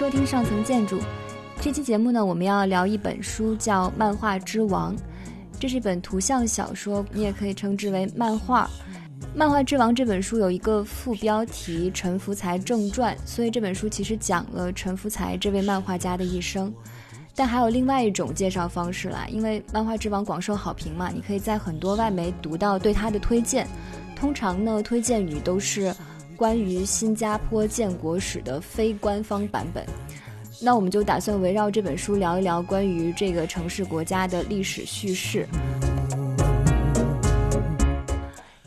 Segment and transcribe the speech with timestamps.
[0.00, 0.98] 收听上层建筑。
[1.60, 4.96] 这期节目呢，我们要聊一本书，叫《漫画之王》。
[5.58, 8.64] 这是一本图像小说，你也可以称之为漫画。
[9.34, 16.72] 《漫画之王》这本书有一个副标题《陈福才正传》，所以这本书其实讲了陈福才这位漫画家的一生。
[17.34, 23.68] 但还有另外一种介绍方式啦，因为《漫画之王》广受好评嘛，你可以在很多外媒读到对他的推荐。
[24.16, 25.94] 通常呢，推荐语都是
[26.40, 29.84] 关于新加坡建国史的非官方版本。
[30.58, 35.46] 那我们就打算围绕这本书聊一聊关于这个城市国家的历史叙事。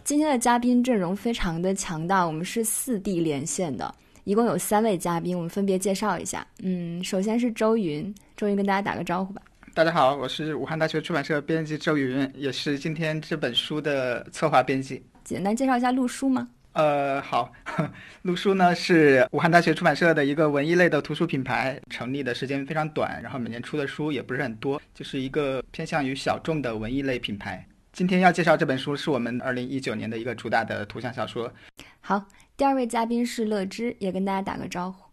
[0.04, 3.92] 今天的嘉宾阵容非常的强大，我们是四地连线的，
[4.24, 6.46] 一共有三位嘉宾，我们分别介绍一下。
[6.62, 9.42] 嗯，首先是周云，周云跟大家打个招呼吧。
[9.74, 15.04] 大家好，我是武汉大学出版社编辑周云，也是今天这本书的策划编辑。
[15.24, 16.48] 简单介绍一下陆书吗？
[16.74, 17.52] 呃，好，
[18.24, 27.64] 陆书呢是武汉大学出版社的一个文艺类的图书品牌，成立的时间非常短，然后每年出的书也不是很多，就是一个偏向于小众的文艺类品牌。
[27.92, 31.54] 今天要介绍这本书是我们二零一九年的一个主打的图像小说。
[32.02, 32.26] 好，
[32.58, 35.04] 第二位嘉宾是乐之，也跟大家打个招呼。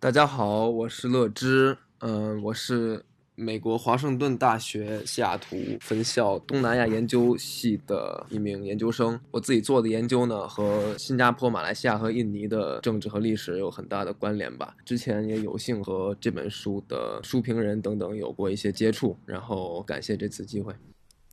[0.00, 3.04] 大家好，我是乐之，嗯，我是。
[3.36, 14.76] 美国华盛顿大学西雅图分校东南亚研究系的一名研究生，我自己做的研究呢，和新加坡、马来西亚和印尼的政治和历史有很大的关联吧。
[14.84, 20.72] 之前也有幸和这本书的书评人等等有过一些接触，然后感谢这次机会。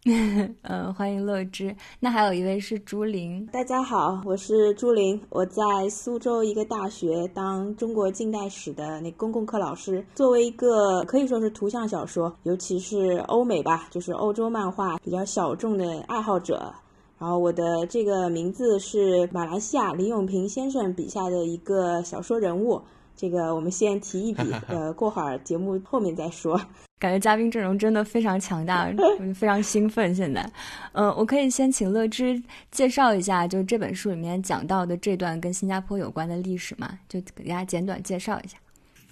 [0.06, 0.56] 嗯，
[0.96, 1.76] 欢迎乐之。
[2.00, 10.04] 那还有一位是朱玲，大家好，我是朱玲，我在苏州一个大学当中国近代史的那公共课老师。
[10.16, 16.74] 作为一个可以说是图像小说，尤其是欧美吧，就是欧洲漫画比较小众的爱好者。
[17.20, 22.82] 然后我的这个名字是马来西亚李永平先生笔下的一个小说人物。
[23.16, 26.60] 这个我们先提一笔，呃，过会儿节目后面再说。
[27.02, 28.88] 感觉嘉宾阵容真的非常强大，
[29.34, 30.14] 非常兴奋。
[30.14, 30.48] 现在，
[30.94, 32.40] 嗯，我可以先请乐之
[32.70, 37.00] 介绍一下，就这本书里面讲到的这段跟新加坡有关的历史嘛？
[37.10, 38.56] 就给大家简短介绍一下。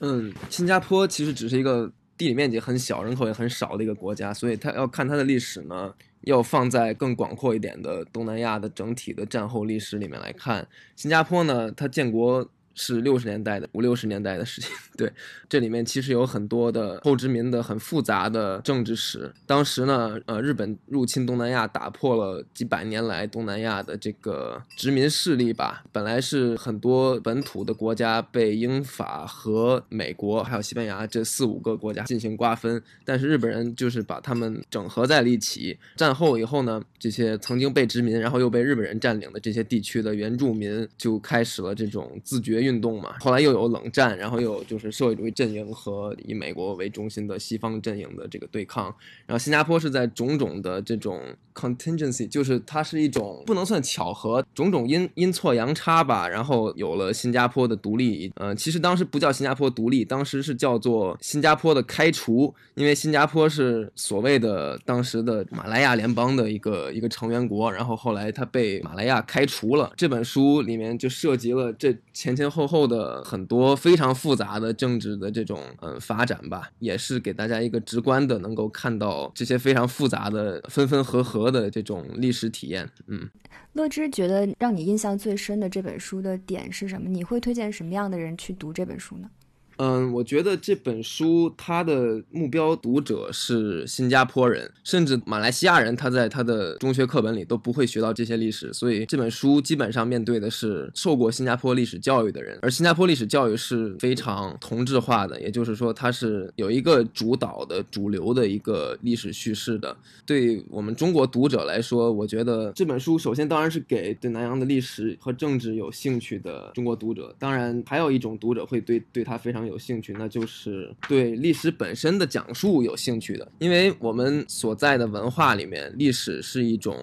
[0.01, 10.67] 嗯，新加坡其实只是一个地理面积很小、人口也很少的一个国家，所以它要看它的历史呢，要放在更广阔一点的东南亚的整体的战后历史里面来看。
[10.95, 12.47] 新加坡呢，它建国。
[12.81, 15.11] 是六十年代的五六十年代的事情， 对，
[15.49, 19.29] 这里面其实有很多的后殖民的很复杂的政治史。
[19.45, 25.83] 当时呢，呃，日本入侵东南亚，打破了几百年来东南亚的这个殖民势力吧。
[25.91, 35.77] 本来是很多本土的国家被英法和美国还有西班牙这四五个国家进行瓜分，但是日本人就是把他们整合在了一起。
[35.97, 42.79] 战后以后呢，这些曾经被殖民然后又被日本人占领的这些地区的原住民就开始了这种自觉运。
[42.79, 48.85] 动嘛，后来又有冷战，然后又有就是社会主义阵营和以美国为中心的西方阵营的这个对抗。
[49.25, 51.21] 然后新加坡是在种种的这种
[51.59, 56.29] contingency，就是它是一种不能算巧合，种种阴阴错阳差吧。
[56.29, 69.91] 然后有了新加坡的独立，呃，其实当时不叫新加坡独立，当时是叫做新加坡的开除，因为新加坡是所谓的当时的马来亚联邦的一个一个成员国，然后后来它被马来亚开除了。
[69.97, 72.69] 这本书里面就涉及了这前前后。
[72.69, 82.89] 后的很多非常复杂的政治的这种嗯发展吧，也是给大家一个直观的能够看到这些非常复杂的分分合合的这种历史体验。
[83.07, 83.29] 嗯，
[83.73, 87.09] 乐之觉得让你印象最深的这本书的点是什么？
[87.09, 89.29] 你会推荐什么样的人去读这本书呢？
[89.79, 109.95] 嗯，我觉得这本书它的目标读者是新加坡人，甚至马来西亚人，他在他的中学课本里都不会学到这些历史，所以这本书基本上面对的是受过新加坡历史教育的人，而新加坡历史教育是非常同质化的，也就是说它是有一个主导的主流的一个历史叙事的。
[110.25, 119.68] 对我们中国读者来说，我觉得这本书首先当然是给对南洋的历史和政治有兴趣的中国读者，当然还有一种读者会对对他非常。
[119.69, 126.97] 有兴趣，那就是对历史本身的讲述有兴趣的，因为我们所在的文化里面，历史是一种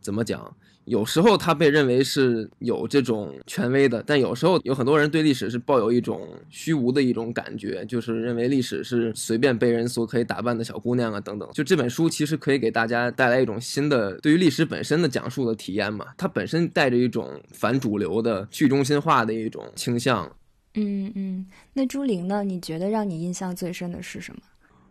[0.00, 0.54] 怎么讲？
[0.84, 11.48] 有时候它被认为是有这种权威的，但有时候有很多人对历史是抱有一种虚无的一种感觉，就是认为历史是随便被人所可以打扮的小姑娘啊等等。
[11.52, 20.28] 就这本书其实可以给大家带来一种新的对于历史本身的讲述的体验嘛，它本身带着一种反主流的去中心化的一种倾向。
[20.74, 22.42] 嗯嗯，那朱玲呢？
[22.42, 24.40] 你觉得让你印象最深的是什么？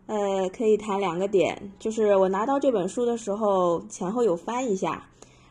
[0.06, 5.04] 呃，可以谈两个点，就是我拿到这本书的时候，前后有翻一下，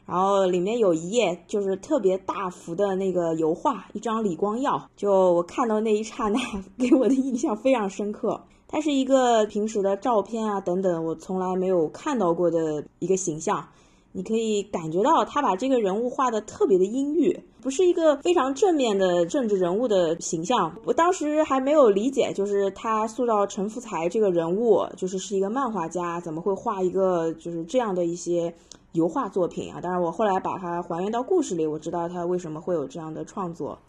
[0.06, 6.40] 然后里面有一页就是特别大幅的那个油画，一张李光耀，就我看到那一刹那，
[6.78, 8.42] 给我的印象非常深刻。
[8.68, 13.68] 它是一个平时的照片啊等等，我从来没有看到过的一个形象。
[14.14, 20.76] 你可以感觉到他把这个人物画的特别的阴郁，不是一个非常正面的政治人物的形象。
[20.84, 28.54] 我当时还没有理解，就是他塑造陈福才这个人物，就是是一个漫画家，怎么会画一个就是这样的一些
[28.92, 29.80] 油画作品啊？
[29.80, 33.80] 当然，我后来把它还原到故事里，我知道他为什么会有这样的创作。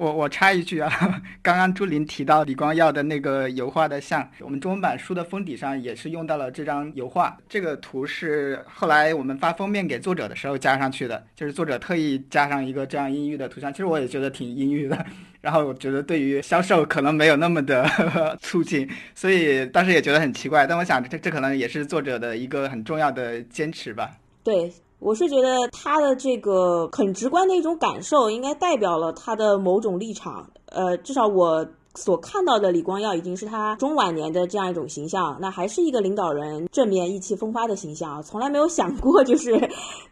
[0.00, 0.90] 我我插一句啊，
[1.42, 7.36] 刚刚朱琳提到李光耀的那个油画的像，我们中文版书的封底上也是用到了这张油画。
[7.50, 13.70] 这个图是后来我们发封面给作者的时候加上去的，就是作者特意加上一个这样阴郁的图像。
[13.70, 15.04] 其实我也觉得挺阴郁的，
[15.42, 17.86] 然后我觉得对于销售可能没有那么的
[18.40, 20.66] 促进，所以当时也觉得很奇怪。
[20.66, 24.12] 但我想这这可能也是作者的一个很重要的坚持吧。
[24.42, 24.72] 对。
[25.00, 30.50] 我是觉得他的这个很直观的一种感受，应该代表了他的某种立场。
[30.66, 38.22] 呃，至少我所看到的李光耀已经是他中晚年的这样一种形象，那还是一个领导人正面意气风发的形象。
[38.22, 39.70] 从来没有想过，就是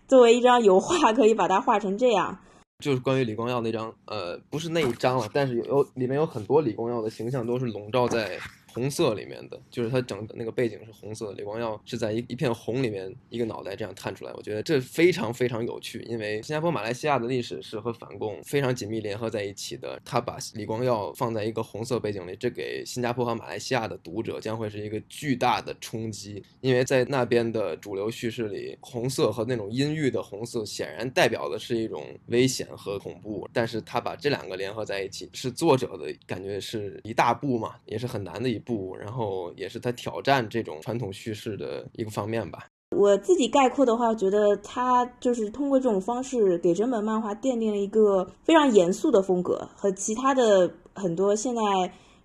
[0.09, 2.39] 作为一张油画，可以把它画成这样。
[2.83, 8.39] 就是关于李光耀那张，呃，不是那一张了，但是有里面有很多李光耀的形象都是笼罩在。
[8.79, 14.33] 红色里面的，就是它整的那个背景是红色的，李光耀是在一一片红里面，一个脑袋这样探出来。
[14.35, 20.01] 我觉得这非常非常有趣，因为新加坡、马来西亚的历史是和反共非常紧密联合在一起的。
[20.05, 38.57] 他把李光耀放在一个红色背景里，这给新加坡和马来西亚的读者将会是一个巨大的冲击，因为在那边的主流叙事里，红色和那种阴郁的红色显然代表的是一种危险和恐怖，但是他把这两个联合在一起，是作者的感觉是一大步嘛，也是很难的一。
[38.61, 42.67] 步，然后也是他挑战这种传统叙事的一个方面吧。
[42.97, 51.63] 我自己概括的话，觉得他就是通过这种方式给整本漫画奠定了一个非常严肃的风格，和其他的很多现在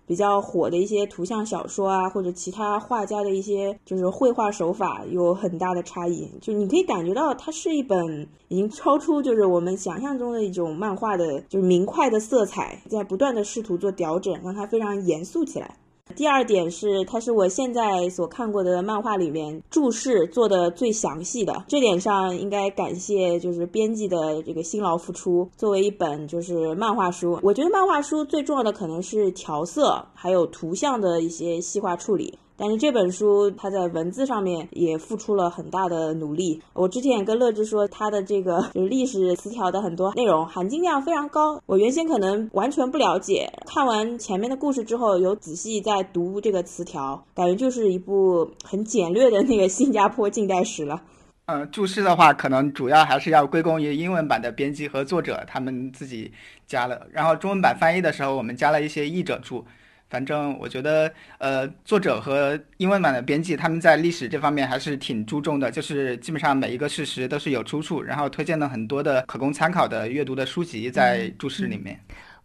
[0.06, 6.30] 比较火的一些图像小说啊，或者其他画家的一些就是绘画手法有很大的差异。
[6.40, 15.76] 就你可以感觉到，它是一本已经超出就是我们想象中的一种漫画的，就是明快的色彩，在不断的试图做调整，让它非常严肃起来。
[16.14, 25.50] 第二点是，它是我现在所看过的漫画里面注释做的最详细的，这点上应该感谢就是编辑的这个辛劳付出。
[25.56, 32.38] 作为一本就是漫画书，我觉得漫画书最重要的可能是调色，还有图像的一些细化处理。
[32.56, 36.62] 但是这本书它在文字上面也付出了很大的努力。
[36.72, 41.60] 我之前也跟乐之说，它的这个就是历史词条的很多内容含金量非常高。
[41.66, 51.02] 我原先可能完全不了解，看完前面的故事之后，有仔细在读这个词条，感觉就是一部很简略的那个新加坡近代史了。
[51.46, 56.32] 嗯，注释的话，可能主要还是要归功于英文版的编辑和作者他们自己
[56.66, 59.64] 加了，然后中文版翻译的时候，我们加了一些译者注。
[60.08, 71.98] 反正我觉得，呃，作者和英文版的编辑他们在历史这方面还是挺注重的，就是基本上每一个事实都是有出处，然后推荐了很多的可供参考的阅读的书籍在注释里面。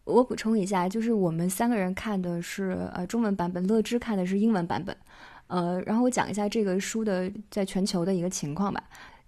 [0.05, 4.95] 我补充一下，就是我们三个人看的是呃中文版本，乐之看的是英文版本，
[5.47, 8.83] 呃，然后我讲一下这个书的在全球的一个情况吧。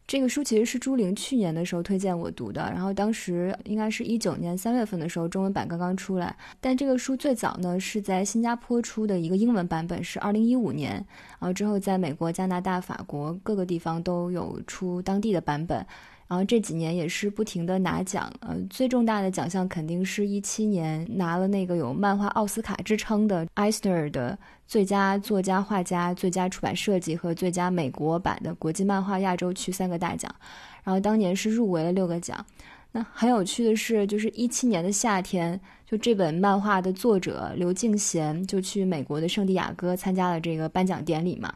[0.07, 6.35] 这个书其实是朱玲去年的时候推荐我读的，然后当时应该是一九年三月份的时候，中文版刚刚出来。
[6.59, 10.93] 但这个书最早呢是在新加坡出的一个英文版本，是二零一五年，
[11.39, 15.85] 然后之后在美国、加拿大、法国各个地方都有出当地的版本。
[16.31, 30.33] 然后这几年也是不停的拿奖，呃，最重大的奖项肯定是一七年拿了那个有漫画奥斯卡之称的艾斯特尔的最佳作家、画家、最佳出版设计和最佳美国版的国际漫画亚洲区三个大奖。
[30.85, 32.45] 然后当年是入围了六个奖。
[32.93, 41.53] 那很有趣的是，就是一七年的夏天，就这本漫画的作者刘敬贤就去美国的圣地亚哥参加了这个颁奖典礼嘛。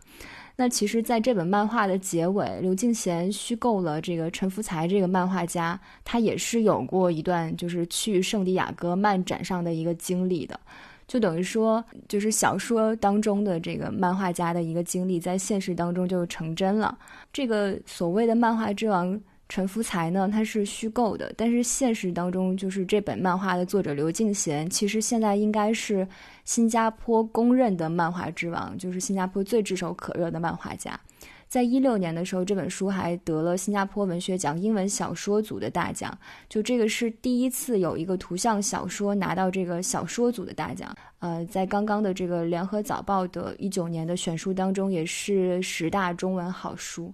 [0.57, 10.59] 那其实，在这本漫画的结尾，刘敬贤虚构了这个陈福才这个漫画家，他也是有过一段就是去圣地亚哥漫展上的一个经历的，
[11.07, 16.97] 就等于说，就是小说当中的这个漫画家的一个经历，在现实当中就成真了。
[17.33, 19.19] 这个所谓的漫画之王。
[19.47, 26.07] 陈福才呢，他是虚构的，但是现实当中，就是这本漫画的作者刘敬贤，其实现在应该是
[26.43, 30.99] 新加坡公认的漫画之王，就是新加坡最炙手可热的漫画家。
[31.47, 36.17] 在一六年的时候，这本书还得了新加坡文学奖英文小说组的大奖，
[36.49, 40.93] 就这个是第一次有一个图像小说拿到这个小说组的大奖。
[41.19, 47.13] 呃，在刚刚的这个联合早报的一九年的选书当中，也是十大中文好书。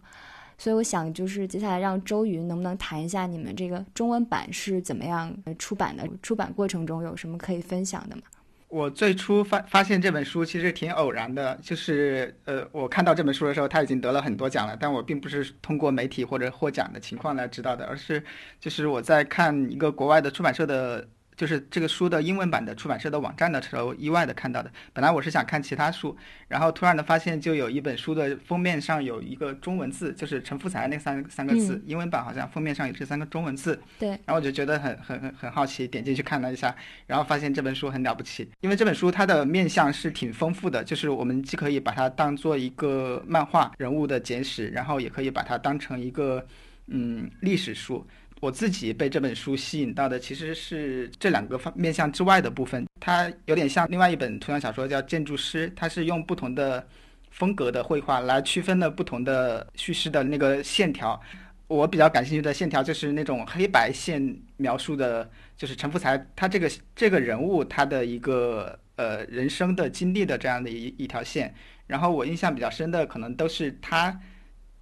[0.61, 6.07] 所以我想就是接下来让周云能不能谈一下你们这个中文版是怎么样出版的？
[6.21, 8.21] 出版过程中有什么可以分享的吗？
[8.67, 18.23] 我最初发发现这本书其实挺偶然的，就是呃，我看到这本书的时候，他已经得了很多奖了，但我并不是通过媒体或者获奖的情况来知道的，而是
[18.59, 21.07] 就是我在看一个国外的出版社的。
[21.41, 24.71] 就是这个书的英文版的出版社的网站的时候，意外的看到的。
[24.93, 26.15] 本来我是想看其他书，
[26.47, 31.81] 然后突然的发现，就有一本书的封面上有一个中文字，就是陈福才那三三个字。
[31.87, 33.81] 英文版好像封面上有这三个中文字。
[33.97, 34.09] 对。
[34.09, 36.75] 然后我就觉得很很很很好奇，点进去看了一下，
[37.07, 46.45] 然后发现这本书很了不起，因为这本书它的面向是挺丰富的，就是我们既可以把它当做一个漫画人物的简史，然后也可以把它当成一个
[46.85, 48.05] 嗯历史书。
[48.41, 56.85] 我自己被这本书吸引到的其实是这两个方面向之外的部分，它有点像另外一本图像小说叫《建筑师》，它是用不同的
[57.29, 61.21] 风格的绘画来区分了不同的叙事的那个线条。
[61.67, 71.53] 我比较感兴趣的线条就是那种黑白线描述的，就是陈福才他这个这个人物他的一个呃人生的经历的这样的一一条线。
[71.85, 74.19] 然后我印象比较深的可能都是他。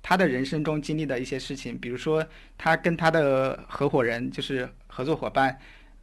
[0.02, 2.26] 他的人生中经历的一些事情，比如说
[2.58, 5.58] 他跟他的合伙人，就是合作伙伴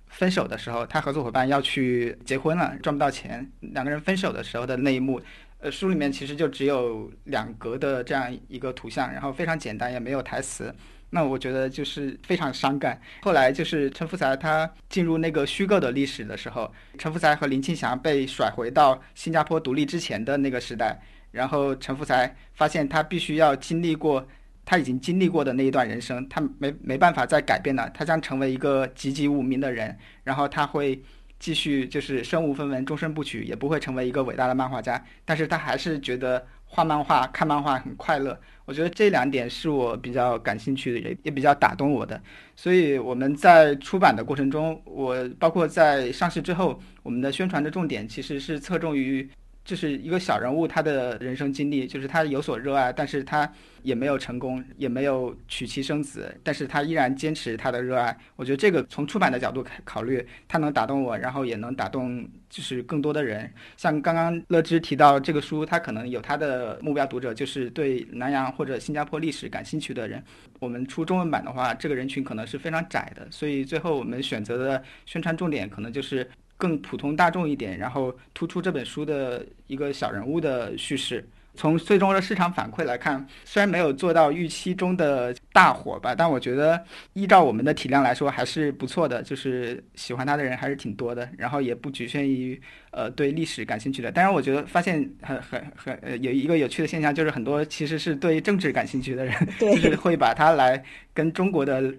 [0.06, 5.20] 分手的时候，他合作伙伴要去结婚了，赚不到钱，两个人分手的时候的那一幕，
[5.58, 10.72] 呃，书里面其实就只有两格的这样一个图像，然后非常简单，也没有台词。
[11.10, 13.00] 那我觉得就是非常伤感。
[13.22, 21.00] 后来就是陈福才他进入那个虚构的历史的时候，陈福才和林青霞被甩回到新加坡独立之前的那个时代。
[21.36, 24.26] 然后陈福才发现他必须要经历过
[24.64, 29.96] 他已经经历过的那一段人生，他没没办法再改变了，他将成为一个籍籍无名的人。
[30.24, 31.00] 然后他会
[31.38, 35.00] 继续就是身无分文，终身不娶，也不会成为一个伟大的漫画家。
[35.24, 38.36] 但是他还是觉得画漫画、看漫画很快乐。
[38.64, 42.20] 我觉得这两点是我比较感兴趣的，也也比较打动我的。
[42.56, 49.30] 所以我们在出版的过程中，我包括在上市之后，我们的宣传的重点其实是侧重于。
[49.66, 58.16] 就是一个小人物，他的人生经历，就是他有所热爱，但是他也没有成功，也没有娶妻生子，但是他依然坚持他的热爱。
[58.36, 63.52] 我觉得这个从出版的角度考虑，他能打动我，然后也能打动就是更多的人。
[63.76, 70.22] 像刚刚乐之提到这个书，他可能有他的目标读者，就是对南洋或者新加坡历史感兴趣的人。
[70.60, 76.30] 我们出中文版的话，这个人群可能是非常窄的，所以最后我们选择的宣传重点可能就是。
[76.56, 81.26] 更普通大众一点，然后突出这本书的一个小人物的叙事。
[81.58, 86.78] 从最终的市场反馈来看，虽然没有做到预期中的大火吧，但我觉得
[87.14, 89.22] 依照我们的体量来说还是不错的。
[89.22, 92.60] 就是喜欢他的人还是挺多的，然后也不局限于
[92.90, 94.12] 呃对历史感兴趣的。
[94.12, 100.84] 当然，我觉得发现很很很有一个有趣的现象，就是很多其实是对政治感兴趣的人， 就是会把它来
[101.14, 101.90] 跟中国的。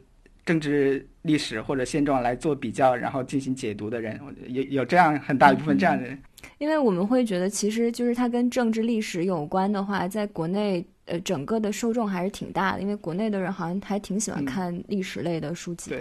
[0.47, 6.17] 政治历史或者现状来做比较，然后进行解读的人，有有这样很大一部分这样的人。
[6.57, 15.89] 因为我们会觉得，其实就是它跟政治历史有关的话，在国内呃整个的受众还是挺大的，因为国内的人好像还挺喜欢看历史类的书籍。
[15.89, 15.99] 对，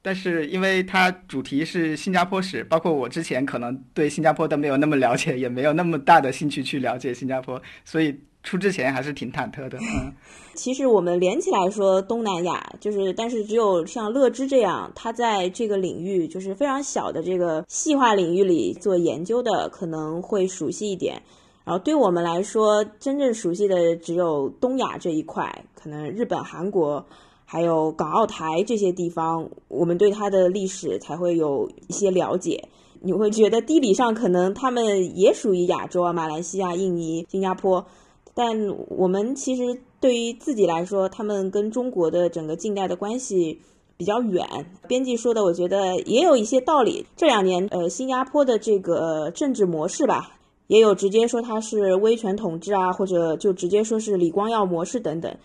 [0.00, 8.20] 但是因为它主题是新加坡史，包括我之前可能对新加坡都没有那么了解，也没有那么大的兴趣去了解新加坡，所以。
[8.42, 9.78] 出之前还是挺忐忑的。
[9.78, 10.12] 嗯，
[10.54, 21.22] 其实我们连起来说东南亚，就是但是只有像乐之这样，他在这个领域就是非常小的这个细化领域里做研究的，可能会熟悉一点。
[21.62, 27.04] 然后对我们来说，真正熟悉的只有东亚这一块，可能日本、韩国，
[27.44, 32.68] 还有港澳台这些地方，我们对它的历史才会有一些了解。
[33.02, 37.86] 你会觉得地理上可能他们也属于亚洲啊，马来西亚、印尼、新加坡。
[38.34, 38.56] 但
[38.88, 43.60] 我们其实对于自己来说，他们跟中国的整个近代的关系
[43.96, 44.46] 比较远。
[44.88, 47.06] 编辑说的，我觉得也有一些道理。
[47.16, 55.36] 这两年，呃，新加坡的这个政治模式吧，也有直接说它是威权统治啊，或者就直接说是李光耀模式等等。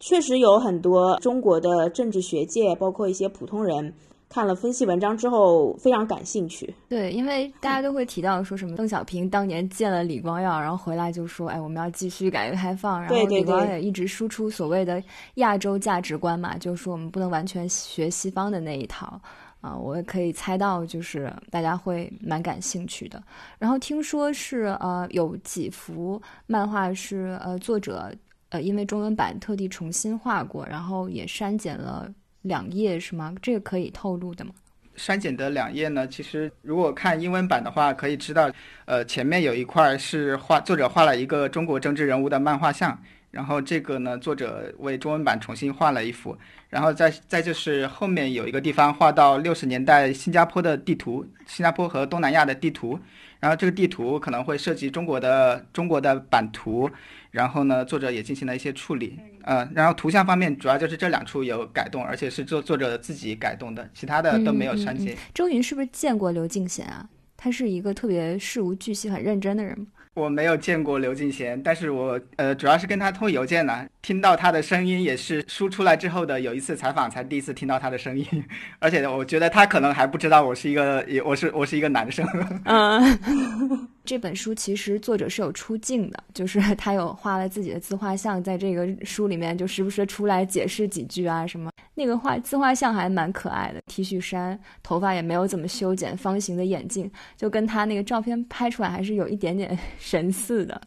[0.00, 3.94] 确实有很多中国的政治学界，包括一些普通人。
[4.28, 6.72] 看了分析文章之后，非常感兴趣。
[6.88, 15.02] 对，因为大家都会提到说什么邓小平当年见了李光耀，然后回来就说：“哎，我们要继续改革开放。”然后李光耀也一直输出所谓的
[15.36, 19.18] 亚洲价值观嘛，就是说我们不能完全学西方的那一套
[19.62, 19.74] 啊。
[19.74, 23.22] 我也可以猜到，就是大家会蛮感兴趣的。
[23.58, 28.12] 然后听说是呃，有几幅漫画是呃作者
[28.50, 32.12] 呃因为中文版特地重新画过，然后也删减了。
[32.48, 33.32] 两页是吗？
[33.40, 34.50] 这个可以透露的吗？
[34.96, 36.08] 删减的两页呢？
[36.08, 38.50] 其实如果看英文版的话，可以知道，
[38.84, 43.00] 呃，前面有一块是画作者画了一个中国政治人物的漫画像，
[43.30, 46.36] 然后这个呢，作者为中文版重新画了一幅，
[46.68, 52.98] 然后再再就是后面有一个地方画到六十年代新加坡的地图，新加坡和东南亚的地图，
[53.38, 56.90] 然后这个地图可能会涉及中国的中国的版图，
[57.30, 59.16] 然后呢，作者也进行了一些处理，
[59.48, 65.16] 呃，然后图像方面主要就是这两处有改动，而且是作作者自己改动的，其他的都没有删减。
[65.32, 67.08] 周云是不是见过刘敬贤啊？
[67.34, 69.86] 他是一个特别事无巨细、很认真的人吗？
[70.12, 78.24] 我没有见过刘敬贤，但是我呃主要是跟他通邮件呢，听到他的声音也是书出来之后的有一次采访才第一次听到他的声音，
[78.80, 82.26] 而且我觉得他可能还不知道我是一个，我是我是一个男生。
[82.64, 83.18] 嗯，
[84.06, 91.70] 这本书其实作者是有出镜的，就是他有画了自己的自画像，在这个书里面就时不时出来解释几句啊什么。
[91.94, 100.80] 那个画自画像还蛮可爱的，T 恤衫，头发也没有怎么修剪，方形的眼镜，就跟他那个照片拍出来还是有一点点神似的。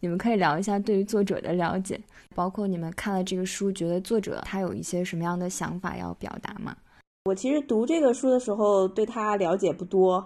[0.00, 1.98] 你们可以聊一下对于作者的了解，
[2.36, 6.76] 包括你们看了这个书，觉得作者他有一些什么样的想法要表达吗？
[7.24, 10.24] 我其实读这个书的时候对他了解不多，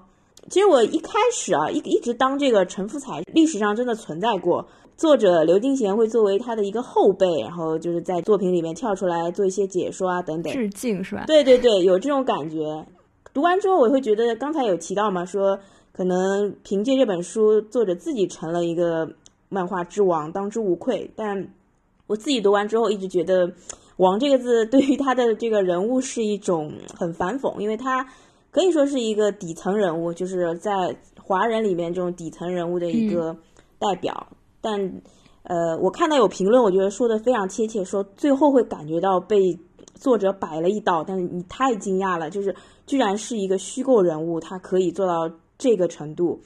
[0.50, 4.66] 其实我一开始啊一一直当这个陈福才历史上真的存在过。
[4.96, 11.24] 作者刘敬贤会作为他的一个后辈，然后就是在作品里面跳出来做一些解说啊等等，致敬是吧？
[11.26, 12.58] 对对对，有这种感觉。
[13.32, 15.58] 读完之后，我会觉得刚才有提到嘛，说
[15.92, 19.08] 可能凭借这本书，作者自己成了一个
[19.48, 21.10] 漫画之王，当之无愧。
[21.16, 21.48] 但
[22.10, 23.52] 我自己读完之后，一直觉得
[23.98, 28.04] “王”这个字对于他的这个人物是一种很反讽，因为他
[28.50, 30.72] 可以说是一个底层人物，就是在
[31.22, 33.36] 华人里面这种底层人物的一个
[33.78, 34.26] 代表。
[34.60, 35.00] 但，
[35.44, 39.56] 呃，我看到有评论，我觉得说的非常贴切，说最后会感觉到被
[39.94, 42.52] 作者摆了一道，但是你太惊讶了，就是
[42.86, 46.40] 居然是一个虚构人物，他可以做到这个程度，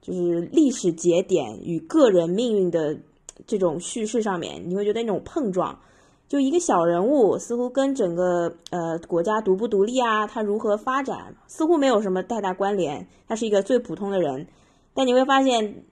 [0.00, 3.00] 就是历史节点与个人命运的
[3.46, 5.78] 这种叙事上面，你会觉得那种碰撞，
[6.28, 14.46] 就一个小人物似乎跟整个呃国家独不独立啊，他如何发展，似乎没有什么太大关联，他是一个最普通的人，
[14.94, 15.84] 但你会发现。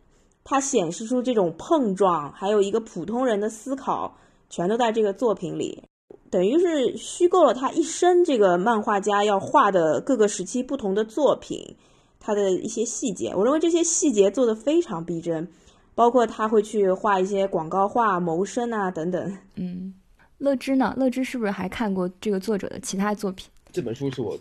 [0.49, 4.17] 他显示出这种碰撞，还有一个普通人的思考，
[4.49, 5.83] 全都在这个作品里，
[6.31, 11.75] 等于是虚构了他一生这个漫画家要画的各个时期不同的作品，
[12.21, 15.49] 他的一些细节，我认为这些细节做的非常逼真，
[15.97, 19.39] 包括他会去画一些广告画、谋生啊等等。
[19.55, 19.95] 嗯，
[20.37, 20.95] 乐之呢？
[20.97, 23.49] 乐之是不是还看过这个作者的其他作品？
[23.73, 24.39] 这本书是我。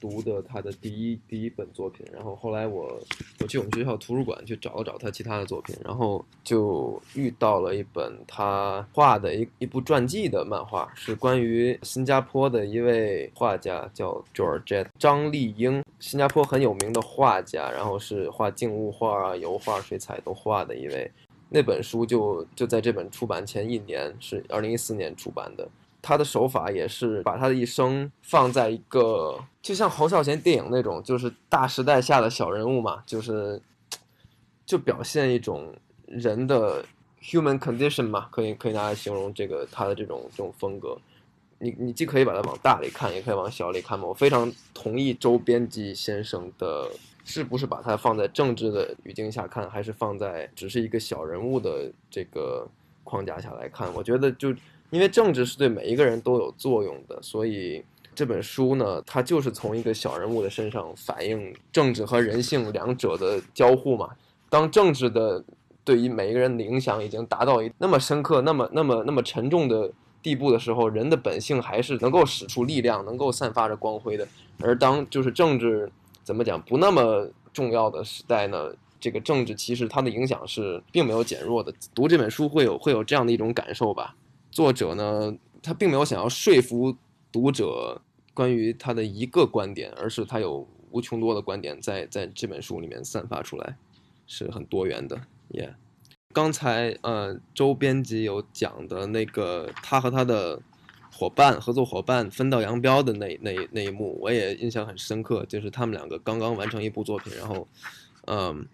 [0.00, 3.00] 读的他的第一第一本作品，然后后来我
[3.40, 21.10] 我去我们学校图书馆去找了找他其他的作品，然后就遇到了一本他画的一一部传记的漫画，是关于新加坡的一位画家叫 George 张丽英，新加坡很有名的画家，然后是画静物画啊、油画、水彩都画的一位。
[21.48, 25.68] 那本书就就在这本出版前一年，是二零一四年出版的。
[26.02, 33.60] 他的手法也是把他的一生放在一个，就像侯孝贤电影那种，就是大时代下的小人物嘛，就是，
[34.64, 35.74] 就表现一种
[36.06, 36.84] 人的
[37.20, 40.96] human condition 嘛，可以可以拿来形容这个他的这种这种风格。
[41.58, 44.06] 你你既可以把它往大里看，也可以往小里看嘛。
[44.06, 46.88] 我非常同意周编辑先生的，
[47.24, 52.68] 是不是把它放在政治的语境下看，还是放在只是一个小人物的这个
[53.02, 53.92] 框架下来看？
[53.94, 54.54] 我觉得就。
[54.90, 64.10] 因为政治是对每一个人都有作用的，所以这本书呢，它就是从一个小人物的身上反映政治和人性两者的交互嘛。
[64.48, 65.44] 当政治的
[65.84, 69.90] 对于每一个人的影响已经达到一那么深刻、那么、那么、那么沉重的
[70.22, 74.26] 地步的时候，人的本性还是能够使出力量，能够散发着光辉的。
[74.62, 75.90] 而当就是政治
[76.22, 81.72] 怎么讲不那么重要的时代呢，这个政治其实它的影响是并没有减弱的。
[81.94, 84.14] 读这本书会有会有这样的一种感受吧。
[84.56, 86.96] 作者呢，他并没有想要说服
[87.30, 88.00] 读者
[88.32, 93.76] 关于他的一个观点，而是他有无穷多的观点在在这本书里面散发出来，
[94.26, 95.20] 是很多元的。
[95.48, 95.74] 耶，
[96.32, 100.58] 刚才呃周编辑有讲的那个他和他的
[101.12, 105.44] 伙伴合作伙伴分道扬镳的那那那一幕，我也印象很深刻。
[105.44, 107.68] 就是他们两个刚刚完成一部作品，然后
[108.24, 108.66] 嗯，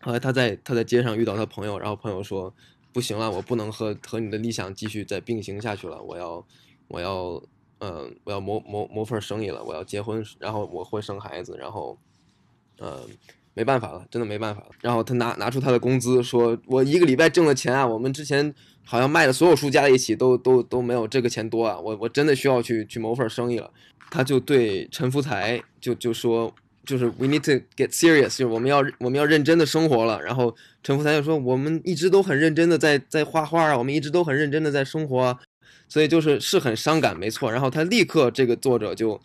[0.00, 2.54] 后来他在他在街上遇到他朋友，然后朋友说。
[2.92, 6.02] 不行了，我不能和和你的理想继续再并行下去了。
[6.02, 6.44] 我要，
[6.88, 7.42] 我要，
[7.78, 9.62] 嗯，我要谋谋谋份生意了。
[9.62, 11.96] 我要结婚，然后我会生孩子，然后，
[12.80, 13.06] 嗯，
[13.54, 14.68] 没办法了，真的没办法了。
[14.80, 21.78] 然后他拿拿出他的工资，说我一个礼拜挣的钱啊，我们之前好像卖的所有书加在一起都都都没有这个钱多啊。
[21.78, 23.72] 我我真的需要去去谋份生意了。
[24.10, 26.54] 他就对陈福才就就说。
[26.90, 30.20] 就是 we need to get serious，就是我们要我们要认真的生活了。
[30.20, 35.38] 然后陈福才就说，我们一直都很认真的在在画画啊，我们一直都很认真的在生活啊，
[35.88, 37.52] 所以就是是很伤感，没错。
[37.52, 39.20] 然后他立刻这个作者就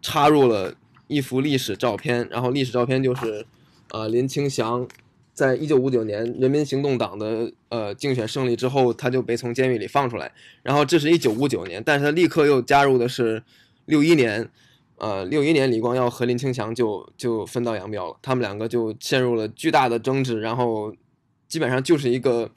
[0.00, 0.72] 插入了
[1.08, 3.44] 一幅历史照片，然后历史照片就是
[3.90, 4.86] 呃林清祥。
[5.34, 10.32] 在一九五九年人民行动党的呃竞选胜利之后，他就被从监狱里放出来。
[10.64, 13.40] 然后这是一九五九年，但是他立刻又加入的是
[13.84, 14.50] 六一年，
[14.98, 20.94] 呃，六一年李光耀和林清祥就就分道扬镳了，他们两个就陷入了巨大的争执，然后
[21.48, 22.50] 基本上就是一个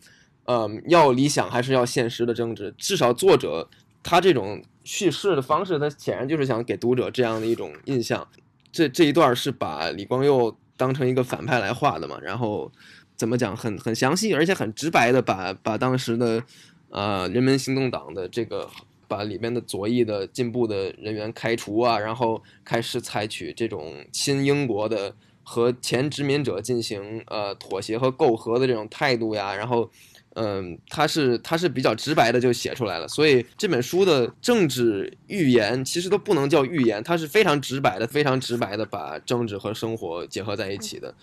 [0.45, 2.73] 呃要理想还是要现实的争执。
[2.77, 3.69] 至少作者
[4.03, 8.27] 他这种叙事的方式，他显然就是想给读者这样的一种印象。
[8.71, 10.55] 这这一段是把李光耀。
[10.77, 12.71] 当成一个反派来画的嘛，然后
[13.15, 16.43] 怎么讲，很很详细，而且很直白的把把当时的
[16.89, 18.67] 呃人民行动党的这个
[19.11, 29.89] 把里面的左翼的进步的人员开除啊，然后开始采取这种亲英国的和前殖民者进行呃妥协和媾和的这种态度呀，然后
[30.35, 41.13] 嗯，他是他是比较直白的就写出来了，所以这本书的政治预言其实都不能叫预言，它是非常直白的，非常直白的把政治和生活结合在一起的。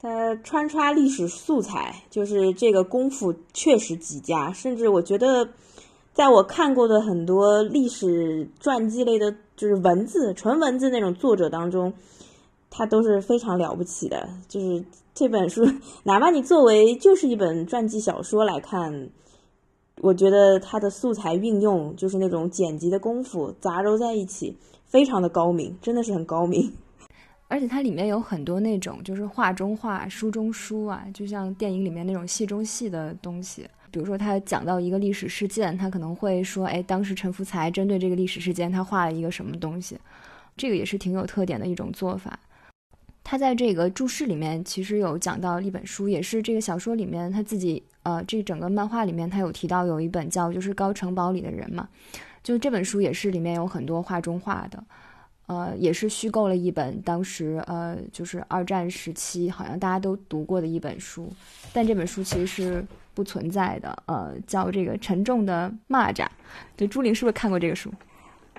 [0.00, 5.48] 他穿插历史素材，就是这个功夫确实极佳，甚至我觉得，
[6.14, 11.92] 在我看过的很多历史传记类的，就是文字纯文字那种作者当中，
[12.70, 14.82] 他都是非常了不起的，就是。
[15.16, 15.64] 这本书，
[16.02, 19.10] 哪怕你作为就是一本传记小说来看，
[20.00, 26.72] 我觉得它的素材运用就是那种剪辑的功夫杂糅在一起，非常的高明，真的是很高明。
[27.46, 33.64] 而且它里面有很多那种就是画中画、书中书啊，就像电影里面那种戏中戏的东西。
[33.94, 39.96] 比如说，他讲到一个历史事件，他可能会说：“哎，当时陈福才针对这个历史事件，他画了一个什么东西。”
[40.58, 42.36] 这个也是挺有特点的一种做法。
[43.22, 51.88] 他在这个注释里面其实有讲到一本书，也是这个小说里面他自己呃，这整个漫画里面他有提到有一本叫就是高城堡里的人嘛，
[52.42, 54.84] 就这本书也是里面有很多画中画的，
[55.46, 61.32] 呃，也是虚构了一本当时呃就是二战时期好像大家都读过的一本书，
[61.72, 66.26] 但这本书其实是不存在的，呃，叫这个沉重的蚂蚱。
[66.76, 67.90] 对，朱琳是不是看过这个书？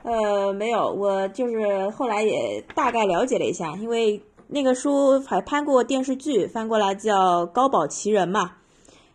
[0.03, 4.21] 呃，没有，我就是后来也大概了解了一下，因为。
[4.47, 8.51] 那个书还拍过电视剧，翻过来叫《高堡奇人》嘛。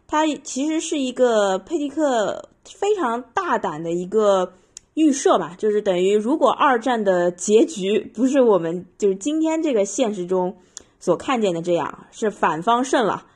[0.09, 4.55] 它其实是一个佩蒂克非常大胆的一个
[4.95, 10.57] 预设吧，就是等于如果二战的结局不是我们就是今天这个现实中
[10.99, 13.27] 所看见的这样，是反方胜了，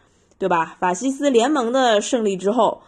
[0.44, 0.76] 对吧？
[0.78, 2.82] 法西斯联盟的胜利之后，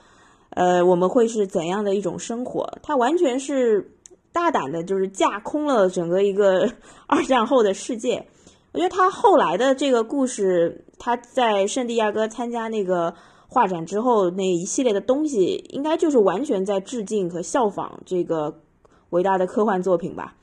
[0.50, 2.70] 呃，我们会是怎样的一种生活？
[2.82, 3.96] 它完全是
[4.30, 6.70] 大胆的，就是架空了整个一个
[7.08, 8.26] 二战后的世界。
[8.72, 13.14] 我觉得他后来的这个故事，他在圣地亚哥参加那个
[13.48, 18.60] 画展之后，那一系列的东西，应该就是完全在致敬和效仿这个
[19.08, 20.34] 伟大的科幻作品吧，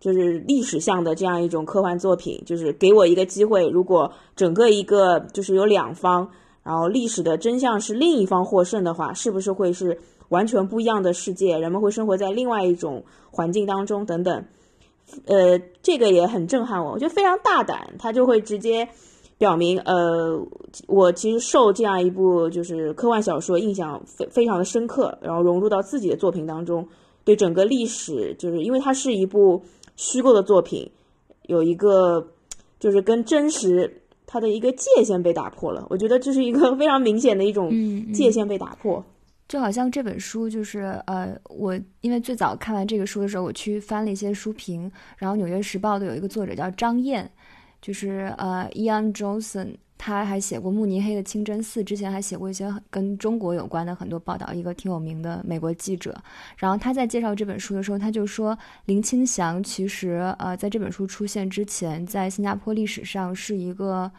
[0.00, 2.42] 就是历史向的这样一种科幻作品。
[2.44, 6.28] 就是给我一个机会，如果整个一个就是有两方，
[6.68, 11.58] 然后历史的真相是另一方获胜的话，是不是会是完全不一样的世界？
[11.58, 14.44] 人们会生活在另外一种环境当中，等等。
[15.24, 18.86] 呃，这个也很震撼我，我觉得非常大胆，他就会直接
[19.38, 20.38] 表明，呃，
[20.86, 26.86] 我其实受这样一部就是科幻小说印象非非常的深刻，然后融入到自己的作品当中，
[27.24, 29.62] 对整个历史，就是因为它是一部
[29.96, 30.90] 虚构的作品，
[31.44, 32.28] 有一个
[32.78, 37.72] 就是跟真实它的一个界限被打破了，我觉得这是一个 非常明显的一种
[38.12, 39.02] 界限被打破。
[39.48, 47.26] 就好像这本书就是呃，我因为最早看完这个书的时候，我去翻了一些书评，然后《纽约时报》的有一个作者叫张燕，
[47.80, 56.16] 就是呃，Ian Johnson，他还写过慕尼黑的清真寺，之前还写过一些跟中国有关的很多报道，一个挺有名的美国记者。
[56.56, 58.56] 然后他在介绍这本书的时候，他就说
[58.86, 64.10] 林清祥其实呃，在这本书出现之前，在新加坡历史上是一个。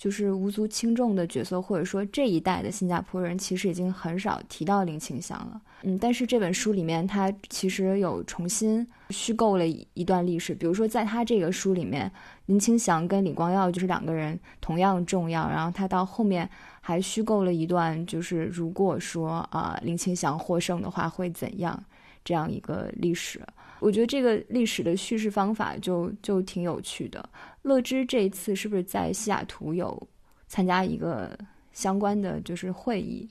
[0.00, 5.60] 就是无足轻重的角色，或者说这一代的新加坡人其实已经很少提到林清祥了。
[5.82, 10.54] 嗯，但是这本书里面，他其实有重新虚构了一段历史。
[10.54, 12.10] 比如说，在他这个书里面，
[12.50, 15.48] 林清祥跟李光耀就是两个人同样重要。
[15.48, 21.80] 然后他到后面还虚构了一段，就是如果说啊林清祥获胜的话会怎样
[22.24, 23.40] 这样一个历史。
[23.78, 27.26] 我觉得这个历史的叙事方法就就挺有趣的。
[27.62, 30.08] 乐之这一次是不是在西雅图有
[30.48, 31.38] 参加一个
[31.72, 33.28] 相关的就是会议？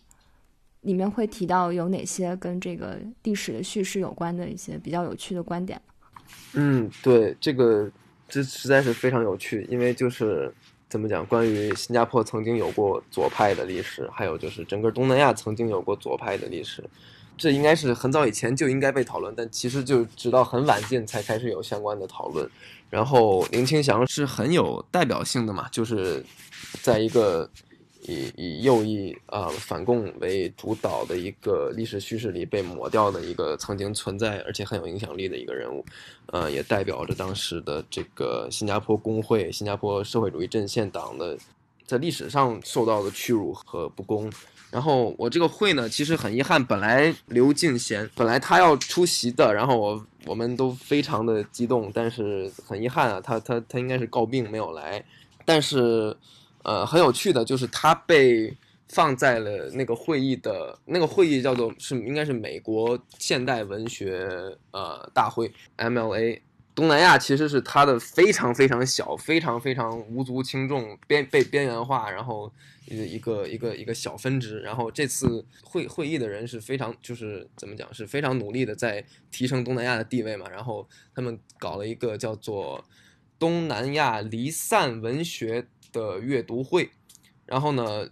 [0.82, 5.80] 里面会提到有哪些跟这个历史的叙事有关的一些比较有趣的观点？
[6.54, 7.92] 嗯，对，这个
[8.30, 10.54] 这实在是非常有趣，因为就是
[10.88, 16.84] 怎么讲，关于新加坡曾经有过左派的历史，还有就是整个东南亚曾经有过左派的历史，
[17.38, 22.50] 这应该是很早以前就应该被讨论，但其实就直到很晚近才开始有相关的讨论。
[22.90, 26.26] 然后林清祥是很有代表性的嘛，就是
[26.82, 27.50] 在一个
[28.02, 35.86] 以以右翼啊、反共为主导的一个历史叙事里被抹掉的一个曾经存在而且很有影响力的一个人物，
[36.28, 41.38] 呃，也代表着当时的这个新加坡工会、新加坡社会主义阵线党的
[41.86, 44.32] 在历史上受到的屈辱和不公。
[44.72, 55.04] 然后我这个会呢，其实很遗憾，本来刘敬贤本来他要出席的，然后我我们都非常的激动，但是很遗憾啊，他他他应该是告病没有来。
[55.44, 56.16] 但是，
[56.64, 58.56] 呃，很有趣的就是他被
[58.90, 64.28] 放在了那个会议的那个会议叫做是应该是美国现代文学
[64.72, 66.42] 呃大会 MLA。
[66.76, 72.50] 东南亚其实是它的非常非常小、非常非常无足轻重、边被边缘化，然后
[72.86, 74.62] 一个一个一个小分支。
[74.62, 80.48] 然后这次会会议的人是非常就是怎么讲是非常努力的在提升东南亚的地位嘛。
[80.50, 82.82] 然后他们搞了一个叫做
[83.38, 86.90] 东南亚离散文学的阅读会。
[87.46, 88.08] 然后呢，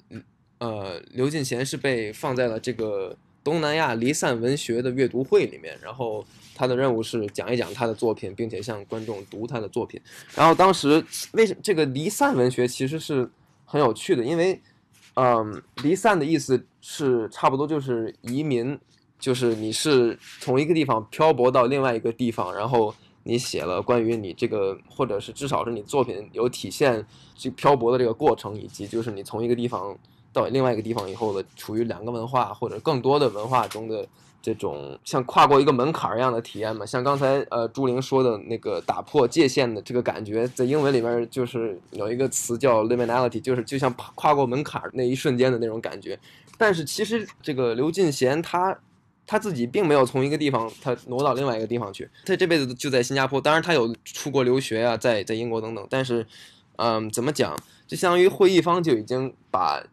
[0.59, 6.25] 呃，刘进贤是被放在了这个东南亚离散文学的阅读会里面，然后。
[6.59, 10.01] 他的任务是讲一讲他的作品，并且向观众读他的作品。
[10.33, 13.29] 然后当时为什么这个离散文学其实是
[13.63, 14.59] 很有趣的，因为，
[15.13, 18.75] 嗯，离散的意思是差不多就是移民，
[19.19, 22.95] 就是你是从一个地方漂泊到另外一个地方，然后
[23.27, 29.95] 你写了关于你这个，或者是至少是你作品有体现去漂泊的这个过程，以及就是你从一个地方
[30.31, 34.07] 到另外一个地方以后的处于两个文化或者更多的文化中的。
[34.39, 46.17] 这种像跨过一个门槛一样的体验嘛，像刚才呃朱玲说的那个打破界限的这个感觉，在英文里面就是有一个词叫 liminality，就是就像跨过门槛那一瞬间的那种感觉。
[46.57, 48.77] 但是其实这个刘进贤他
[49.27, 53.39] 他自己并没有从一个地方他挪到另外一个地方去，他这辈子就在新加坡。
[53.39, 55.85] 当然他有出国留学啊，在在英国等等。
[55.89, 56.25] 但是
[56.77, 59.83] 嗯，怎么讲，就相当于会议方就已经把。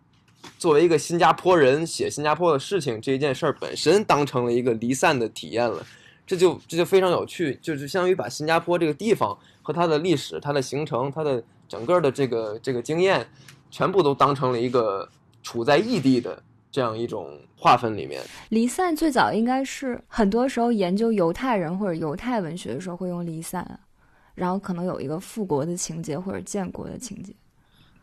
[0.58, 5.84] 作为一个新加坡人写新加坡的事情这一件事儿本身当成了一个离散的体验了，
[6.26, 13.26] 这就这就非常有趣，就是相当于把新加坡这个地方和它的历史、它的形成、它的整个的这个这个经验，
[13.70, 15.08] 全部都当成了一个
[15.42, 16.42] 处在异地的
[16.74, 18.20] 这样一种划分里面。
[18.48, 23.78] 离散最早应该是很多时候研究犹太人或者犹太文学的时候会用离散，
[24.34, 27.32] 然后可能有一个复国的情节或者建国的情节。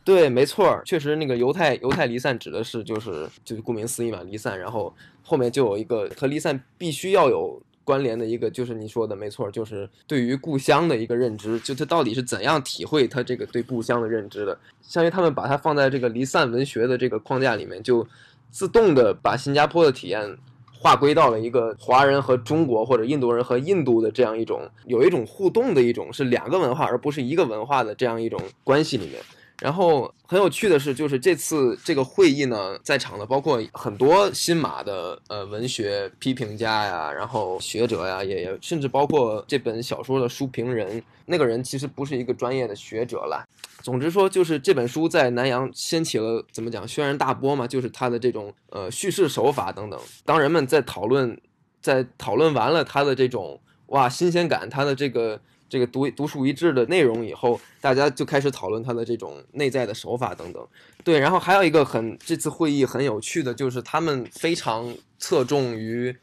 [0.06, 18.08] 对，没错，确实那个犹太犹太离散指的是就是就是顾名思义嘛，离散，然后后面就有一个和离散必须要有关联的一个，就是你说的没错，就是对于故乡的一个认知，就他到底是怎样体会他这个对故乡的认知的，相当于他们把它放在这个离散文学的这个框架里面，就
[18.52, 20.38] 自动的把新加坡的体验
[20.72, 29.22] 划归到了一个华人和中国或者印度人和印度的这样一种有一种互动的一种是两个文化而不是一个文化的这样一种关系里面。
[29.62, 41.04] 然后很有趣的是，就是这次这个会议呢，在场的包括很多新马的呃文学批评家呀，然后学者呀，也也甚至包括这本小说的书评人。
[41.28, 43.48] 那个人其实不是一个专业的学者了。
[43.82, 50.00] 总之说，就是这本书在南洋掀起了怎么讲轩然大波嘛，就是他的这种呃叙事手法等等。
[50.26, 51.40] 当人们在讨论，
[51.82, 55.40] 在讨论完了他的这种哇新鲜感，他的这个。
[55.72, 60.68] 这个独独树一帜的内容以后，大家就开始讨论他的这种内在的手法等等。
[61.02, 66.14] 对，然后还有一个很这次会议很有趣的就是他们非常侧重于，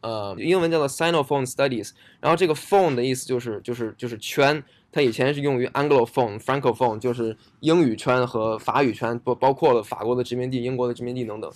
[0.00, 1.90] 呃，英文叫做 Sinophone Studies。
[2.20, 11.52] 然后这个 phone 的意思就是就是就是圈，它以前是用于 Anglophone、Francophone，就是英语圈和法语圈，包包括了法国的殖民地、英国的殖民地等等。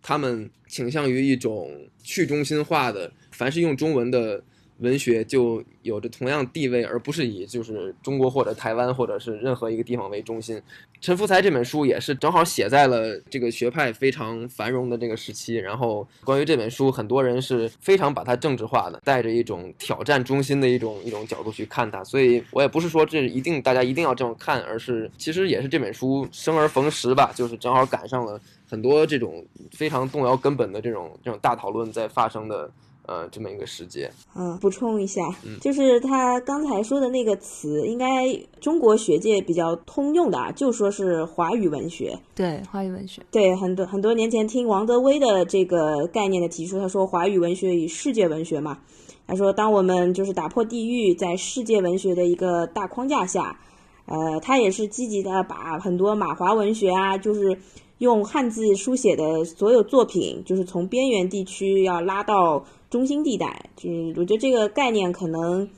[0.00, 1.70] 他们倾向于一种
[2.02, 4.42] 去中心化的，凡是用中文的。
[4.78, 10.60] 文学就有着同样地位，而不是以就是中国或者台湾或者是任何一个地方为中心。
[11.00, 15.56] 陈福才这本书也是正好写在了这个学派非常繁荣的这个时期。
[15.56, 22.02] 然后关于这本书，很多人是非常把它政治化的，带着一种挑战中心的一种一种角度去看它。
[22.04, 32.70] 所以我也不是说这一定大家一定要这么看，而是其实也是这本书生而逢时吧，就是正好赶上了很多这种非常动摇根本的这种这种大讨论在发生的。
[33.06, 34.10] 呃，这么一个世界。
[34.34, 35.22] 嗯，补充一下，
[35.60, 42.18] 就是他刚才说的那个词，应该中国学界比较通用的啊，就说是华语文学。
[42.34, 43.22] 对，华语文学。
[43.30, 48.78] 对，很多很多年前听王德威的这个概念的提出，他说华语文学与世界文学嘛。
[49.24, 53.58] 他说，当我们就是打破地域，在世界文学的一个大框架下，
[54.04, 57.56] 呃，他也是积极的把很多马华文学啊，就是
[57.98, 63.70] 用汉字书写的所有作品，就是从边缘地区要拉到中心地带。
[63.74, 65.68] 就是我觉得这个概念可能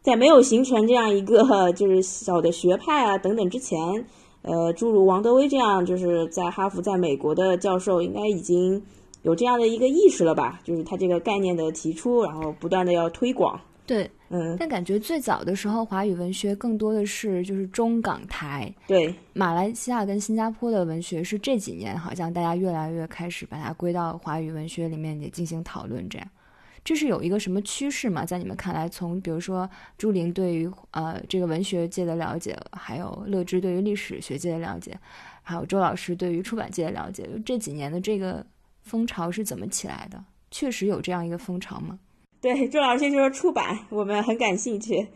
[0.00, 4.06] 在没有形成这样一个就是小的学派啊等等之前，
[4.40, 8.82] 呃，诸如王德威这样就是在哈佛在美国的教授，应该已经。
[9.22, 10.58] 有这样的一个意识了吧？
[10.64, 13.60] 就是他这个概念的提出，然后不断的要推广。
[13.84, 18.74] 对，嗯，但感觉最早的时候，华语文学更多的是就是中港台。
[18.86, 26.08] 对，马来西亚跟新加坡的文学是这几年好像大家越来越开始把它归到华语文学里面也进行讨论。
[26.08, 26.26] 这样，
[26.84, 28.24] 这是有一个什么趋势吗？
[28.24, 34.98] 在你们看来，从比如说朱琳对于呃这个文学界的了解，还有乐之对于历史学界的了解，
[35.42, 38.44] 还有周老师对于出版界的了解，这几年的这个。
[38.82, 40.24] 风潮是怎么起来的？
[40.50, 41.98] 确实有这样一个风潮吗？
[42.40, 45.06] 对，周老师就说出版，我们很感兴趣。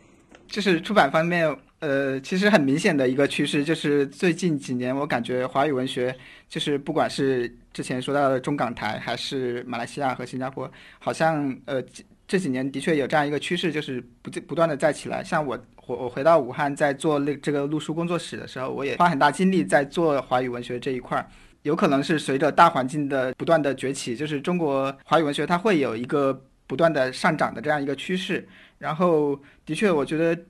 [0.47, 6.15] 就是出版方面，呃，其实很明显的一个趋势，就是最近几年，我感觉华语文学，
[6.47, 11.83] 就是不管是之前说到的中港台，还是马来西亚和新加坡，好像呃
[12.25, 15.21] 这几年的确有这样一个趋势，就是不不断的在起来。
[15.21, 21.27] 像我我我回到武汉，在做那这个录书工作室的时候，我也花很大精力在做华语文学这一块儿。
[21.63, 28.47] 有可能是随着大环境的不断的崛起，就是中国华语文学它会有一个不断的上涨的这样一个趋势。
[28.77, 30.41] 然后，的确，我觉得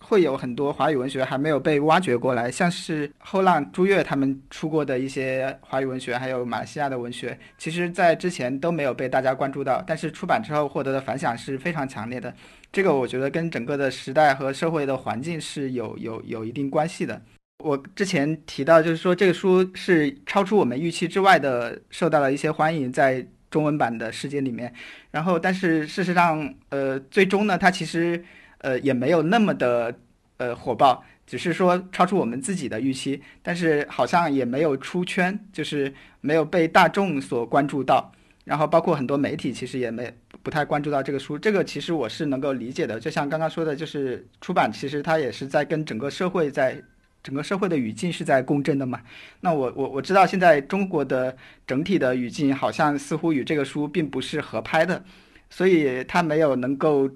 [0.00, 12.34] 会有很多华语文学还没有被挖掘过来，像是后浪、朱越他们出过的一些华语文学，还有马来西亚的文学，其实在之前都没有被大家关注到，但是出版之后获得的反响是非常强烈的。
[12.72, 17.20] 这个我觉得跟整个的时代和社会的环境是有有有一定关系的。
[17.62, 24.72] 我之前提到，就是说这个书是超出我们预期之外的，受到了一些欢迎，在中文版的世界里面。
[25.10, 28.24] 然后，但是事实上，呃，最终呢，它其实
[28.60, 29.94] 呃也没有那么的
[30.38, 38.12] 呃火爆，只是说超出我们自己的预期，但是好像也没有出圈，就是没有被大众所关注到。
[38.44, 41.38] 然后，包括很多媒体其实也没不太关注到这个书。
[41.38, 46.82] 这个其实我是能够理解的，就像刚刚说的，就是出版其实它也是在跟整个社会在。
[47.22, 48.98] 整个社会的语境是在共振的嘛？
[49.42, 55.04] 那我我我知道现在中国的整体的语境好像似乎与这个书并不是合拍的，
[55.50, 57.10] 所以它没有能够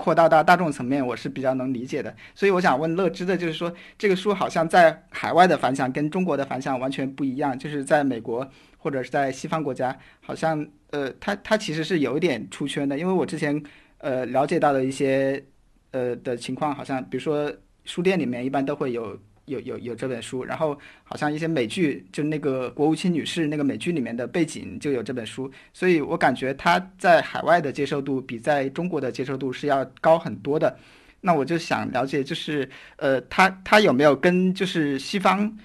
[0.00, 2.16] 扩大到大众层面，我是比较能理解的。
[2.34, 12.98] 所以我想问乐之的就是说，这个书好像在海外的反响跟中国的反响完全不一样，就是在美国或者是在西方国家，好像呃，它它其实是有一点出圈的。
[12.98, 13.62] 因为我之前
[13.98, 15.44] 呃了解到的一些
[15.90, 17.52] 呃的情况，好像比如说
[17.84, 19.18] 书店里面一般都会有。
[19.50, 30.78] 有有有这本书，然后好像一些美剧，就那个国务卿女士那个美剧里面的背景就有这本书，所以我感觉它在海外的接受度比在中国的接受度是要高很多的。
[31.20, 35.58] 那我就想了解，就是呃，它它有没有跟就是西方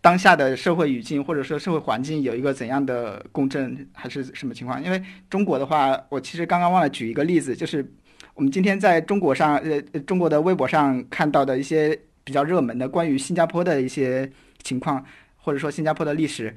[0.00, 4.82] 当下的社会语境或者说社会环境有一个怎样的共振，还是什么情况？
[4.82, 7.86] 因为中国的话，我其实刚刚忘了举一个例子，就是
[8.34, 11.98] 我们今天在中国上呃中国的微博上看到的一些。
[12.28, 14.30] 比较热门的关于新加坡的一些
[14.62, 15.02] 情况，
[15.38, 16.54] 或者说新加坡的历史，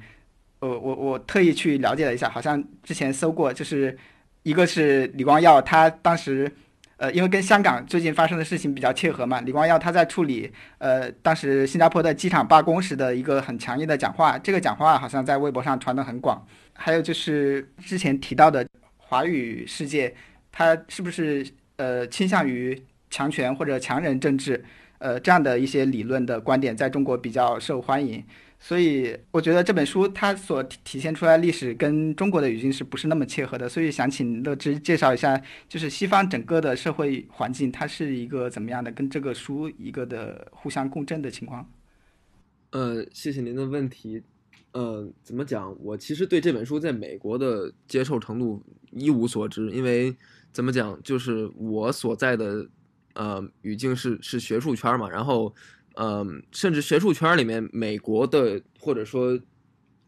[0.58, 3.96] 呃，我我特意去了解了一下，好像之前搜过，就是
[4.42, 6.52] 一个是李光耀，他当时，
[6.98, 16.46] 呃，因为跟香港最近发生的事情比较切合嘛，李光耀他在处理呃当时新加坡的机场罢工时的一个很强硬的讲话，这个讲话好像在微博上传得很广。
[16.74, 18.66] 还有就是之前提到的
[18.98, 20.14] 华语世界，
[20.50, 24.62] 他是不是呃倾向于强权或者强人政治？
[25.02, 28.22] 呃，这样的一些理论的观点在中国比较受欢迎，
[28.60, 33.68] 所以我觉得这本书它所体现出来历史跟中国的语境是不是那么切合的？
[33.68, 41.68] 所以想请乐之介绍一下，就是西方整个的社会环境它是一个怎么样的，跟这个书一个的互相共振的情况。
[42.70, 44.22] 呃，谢谢您的问题。
[44.70, 45.76] 呃，怎么讲？
[45.80, 48.62] 我其实对这本书在美国的接受程度
[48.92, 50.14] 一无所知，因为
[50.52, 52.64] 怎么讲，就是我所在的。
[53.14, 55.54] 呃，语境是是学术圈嘛，然后，
[55.96, 59.38] 嗯，甚至学术圈里面，美国的或者说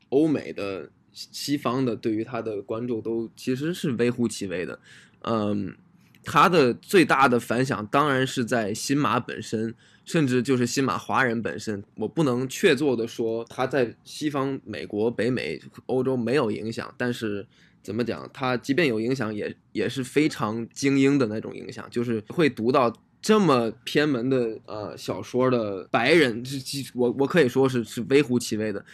[0.08, 4.78] 欧美的西方的，对于他的关注都其实是微乎其微的。
[5.22, 5.76] 嗯，
[6.24, 9.74] 他的最大的反响当然是在新马本身，
[10.04, 11.82] 甚至就是新马华人本身。
[11.96, 17.46] 我不能确凿的说他在西方、美国、北美、欧洲没有影响，但是。
[17.84, 18.28] 怎么讲？
[18.32, 26.58] 他即便有影响，也也是非常精英的那种影响，就是会读到这么偏门的呃小说的白人，这
[26.94, 28.84] 我我可以说是是微乎其微的。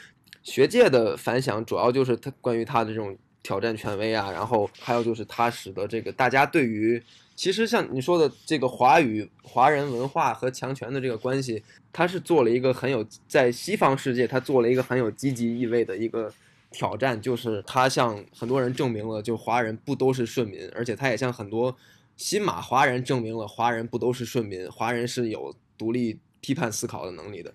[0.42, 7.00] 学界的反响主要就是他关于他的这种挑战权威啊，然后还有就是他使得这个大家对于
[7.36, 11.62] 其实像你说的这个华语华人文化和强权的这个关系，
[11.92, 16.32] 他是做了一个很有在西方世界，他做了一个很有积极意味的一个
[16.70, 21.74] 挑战，就是他向很多人证明了，就华人不都是顺民，而且他也向很多
[22.16, 27.52] 新马华人证明了，华人不都是顺民，华人是有独立批判思考的能力的。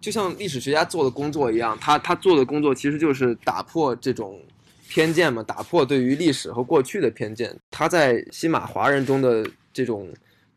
[0.00, 4.40] 就像历史学家做的工作一样，他他做的工作其实就是打破这种
[4.88, 7.56] 偏见嘛，打破对于历史和过去的偏见。
[7.70, 10.08] 他在新马华人中的这种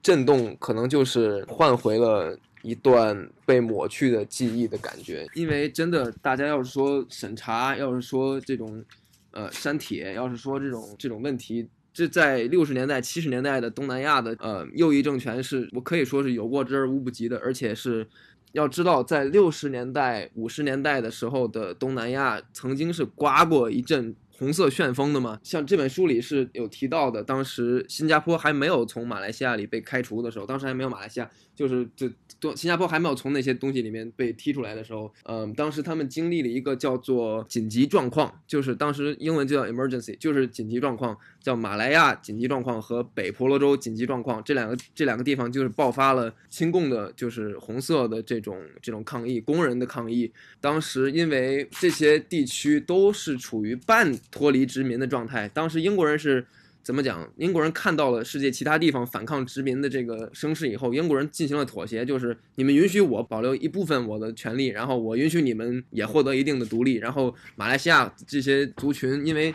[0.02, 5.28] 震动，可能就是换回了一段被抹去的记忆的感觉。
[5.34, 8.84] 因为真的，大家要是说审查，要是说这种
[9.32, 18.08] 呃删帖，要是说这种这种问题，这在六十年代、七十年代的东南亚的呃右翼政权是我可以说是有过之而无不及的，而且是。
[18.54, 25.40] 要知道，在六十年代、五十年代的时候的东南亚，曾经是刮过一阵红色旋风的嘛。
[25.42, 32.12] 像这本书里是有提到的，当时新加坡还没有从马来西亚里被开除的时候，当时还没有马来西亚，就是这
[32.42, 41.18] 东新加坡还没有从那些东西里面被踢出来的时候，嗯，当时他们经历了一个叫做紧急状况，就是当时英文就叫 emergency，就是紧急状况。
[41.42, 50.32] 叫马来亚紧急状况和北婆罗洲紧急状况，这两个这两个地方就是爆发了亲共的，就是红色的这种这种抗议，工人的抗议。
[50.60, 56.46] 当时因为这些地区都是处于半脱离殖民的状态，当时英国人是
[56.84, 57.28] 怎么讲？
[57.38, 69.54] 英国人看到了世界其他地方反抗殖民的这个声势以后，英国人进行了妥协，就是你们允许我保留一部分我的权利，然后我允许你们也获得一定的独立，然后马来西亚这些族群因为。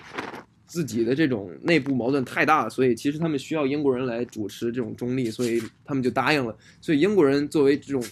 [0.68, 6.54] 自己的这种内部矛盾太大，所以其实他们需要英国人来主持这种中立，所以他们就答应了。
[6.80, 8.02] 所以英国人作为这种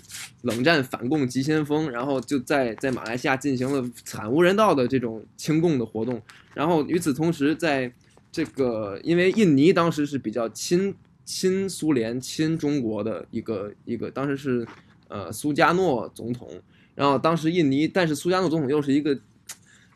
[0.42, 6.22] 冷战反共急先锋，然后就在在马来西亚进行了惨无人道的这种清共的活动。
[6.54, 7.92] 然后与此同时，在
[8.34, 10.92] 这个因为印尼当时是比较亲
[11.24, 14.66] 亲苏联、亲中国的一个一个，当时是
[15.06, 16.50] 呃苏加诺总统，
[16.96, 19.16] 然后当时印尼，但是苏加诺总统又是一个。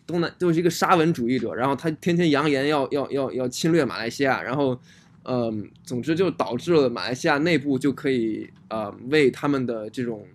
[0.09, 4.81] 东南就是一个沙文主义者，然后他天天扬言要要要要侵略马来西亚，然后，
[5.25, 10.27] 嗯，总之就导致了马来西亚内部就可以呃为他们的这种，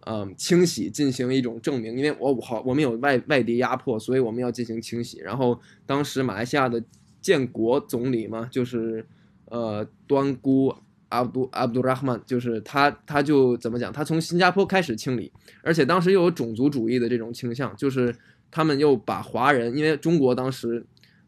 [0.00, 5.20] 嗯清洗进行一种证明，因为我好我们有外外敌压迫，所以我们要进行清洗。
[5.20, 6.84] 然后当时马来西亚的
[7.28, 9.06] 建国总理嘛，就是
[9.44, 10.74] 呃端姑
[11.10, 15.30] 阿卜阿卜杜拉赫曼，就是他他就怎么讲，他从新加坡开始清理，
[15.62, 18.14] 而且当时又有种族主义的这种倾向，就是。
[18.50, 20.82] 他们又把华人，因为中国当时，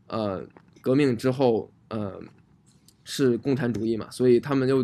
[0.06, 0.42] 呃，
[0.80, 2.18] 革命之后，呃，
[3.04, 4.78] 是共产主义嘛，所以他们又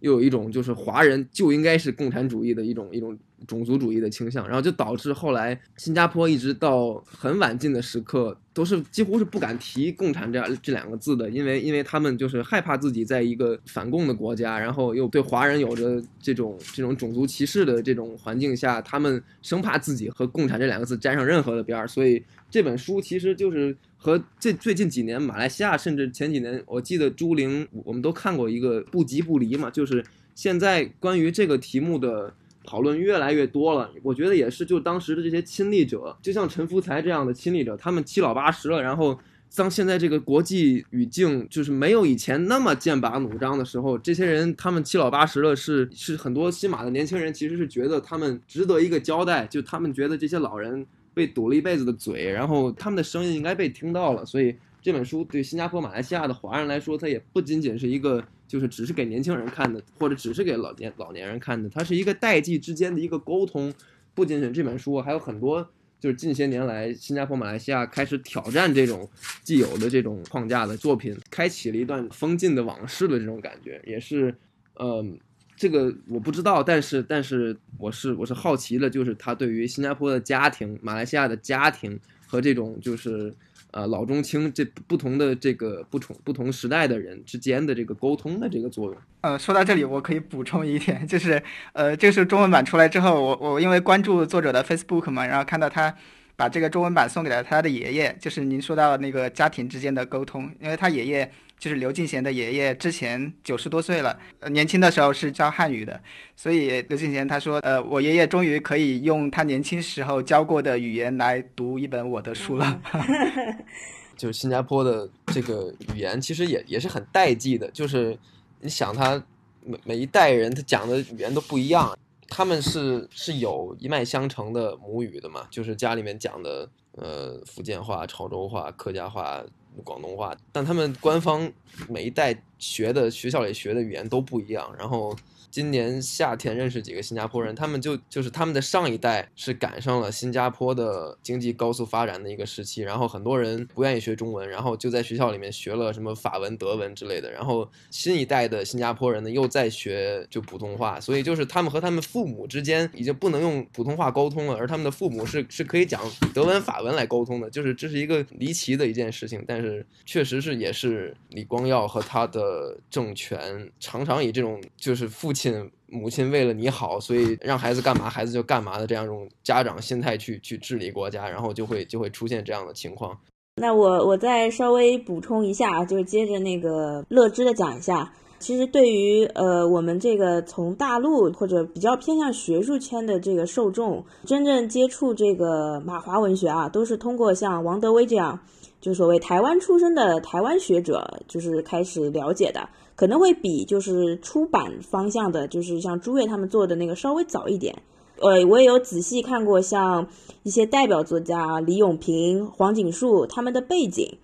[0.00, 3.14] 又有一种就是华人就应该是共产主义的一种一种。
[3.46, 30.02] 种族主义的倾向，然后就导致后来新加坡一直到很晚近的时刻，都是几乎是不敢提共产这样这两个字的，因为因为他们就是害怕自己在一个反共的国家，然后又对华人有着这种这种种族歧视的这种环境下，他们生怕自己和共产这两个字沾上任何的边儿，所以这本书其实就是和这最近几年马来西亚，甚至前几年我记得朱玲我们都看过一个不即不离嘛，就是
[30.34, 32.32] 现在关于这个题目的。
[32.64, 39.18] 讨论越来越多了，我觉得也是，就当时的这些亲历者，就像陈福才这样的亲历者，他们七老八十了，然后
[39.54, 58.24] 当现在这个国际语境就是没有以前那么剑拔弩张的时候，这些人他们七老八十了，是是很多新马的年轻人其实是觉得他们值得一个交代，就他们觉得这些老人被堵了一辈子的嘴，然后他们的声音应该被听到了，所以这本书对新加坡、马来西亚的华人来说，它也不仅仅是一个。
[58.46, 63.72] 就是只是给年轻人看的，或者只是给老年老年人看的，它是一个代际之间的一个沟通。
[64.14, 65.66] 不仅仅这本书，还有很多
[65.98, 69.08] 就是近些年来新加坡、马来西亚开始挑战这种
[69.42, 73.80] 既有的这种框架的作品，开启了一段封禁的往事的这种感觉。
[73.86, 74.32] 也是，
[74.78, 75.18] 嗯，
[75.56, 83.34] 这个我不知道，但是但是我是我是好奇的，就是他对于新加坡的家庭、马来西亚的家庭和这种就是。
[83.74, 88.96] 呃，老中青这不同的这个不同不同时代的人之间的这个沟通的这个作用。
[89.22, 95.92] 呃，说到这里，我可以补充一点，就是，呃，这是中文版出来之后，我我因为关注作者的 Facebook 嘛，然后看到他
[96.36, 101.28] 把这个中文版送给了他的爷爷，就是您说到那个家庭之间的沟通，因为他爷爷。
[101.64, 105.98] 就是刘敬贤的爷爷，之前九十多岁了，呃，年轻的时候是教汉语的，
[106.36, 112.82] 所以刘敬贤他说，呃，我爷爷终于可以用他年轻时候教过的语言来读一本我的书了。
[114.14, 118.14] 就是新加坡的这个语言其实也也是很代际的，就是
[118.60, 119.24] 你想他
[119.64, 121.96] 每每一代人他讲的语言都不一样，
[122.28, 126.68] 他们是是有一脉相承的母语的嘛，就是家里面讲的。
[126.96, 129.42] 呃福建话、潮州话、客家话、
[129.82, 131.50] 广东话，但他们官方
[131.88, 135.16] 每一代学的学校里学的语言都不一样，然后。
[135.54, 156.02] 今年夏天认识几个新加坡人，他们就就是他们的上一代是赶上了新加坡的经济高速发展的一个时期，然后很多人不愿意学中文，然后就在学校里面学了什么法文、德文之类的，然后新一代的新加坡人呢又在学就普通话，所以就是他们和他们父母之间已经不能用普通话沟通了，而他们的父母是是可以讲
[156.34, 165.43] 德文、法文来沟通的，就是这是一个离奇的一件事情，但是确实是也是李光耀和他的政权常常以这种就是父亲。
[165.50, 173.16] 亲母亲为了你好，所以让孩子干嘛孩子就干嘛的这样一种家长心态去去治理国家，然后就会就会出现这样的情况。
[173.56, 178.10] 那我我再稍微补充一下，就是接着那个乐之的讲一下。
[178.40, 188.40] 其实对于呃我们这个从大陆或者比较偏向学术圈的这个受众，真正接触这个马华文学啊，都是通过像王德威这样，
[188.80, 192.68] 就所谓台湾出身的台湾学者，就是开始了解的。
[192.96, 197.74] 可能会比就是出版方向的，就是像朱越他们做的那个稍微早一点。
[198.20, 200.06] 呃，我也有仔细看过像
[200.44, 204.18] 一些代表作家李永平、黄锦树他们的背景。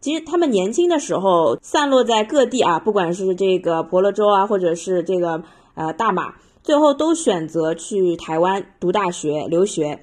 [0.00, 10.00] 其实他们年轻的时候散落在各地啊，不管是这个婆罗洲啊，或者是这个呃大马，最后都选择去台湾读大学留学。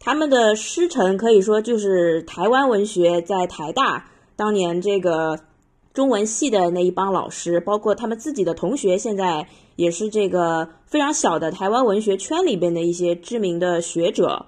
[0.00, 5.40] 他们的师承可以说就是台湾文学在台大当年这个。
[5.96, 14.44] 中文系的那一帮老师，包括他们自己的同学，现在也是这个非常小的台湾文学圈里边的一些知名的学者。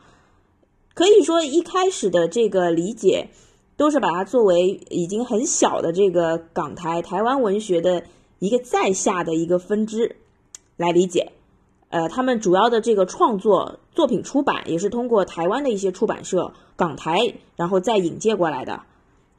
[0.92, 3.30] 可以说，一开始的这个理解，
[3.78, 8.02] 都是把它作为已经很小的这个港台台湾文学的
[8.40, 10.16] 一个在下的一个分支
[10.76, 11.32] 来理解。
[11.88, 18.82] 呃，他们主要的这个创作作品出版，也是通过台湾的一些出版社港台，然后再引介过来的。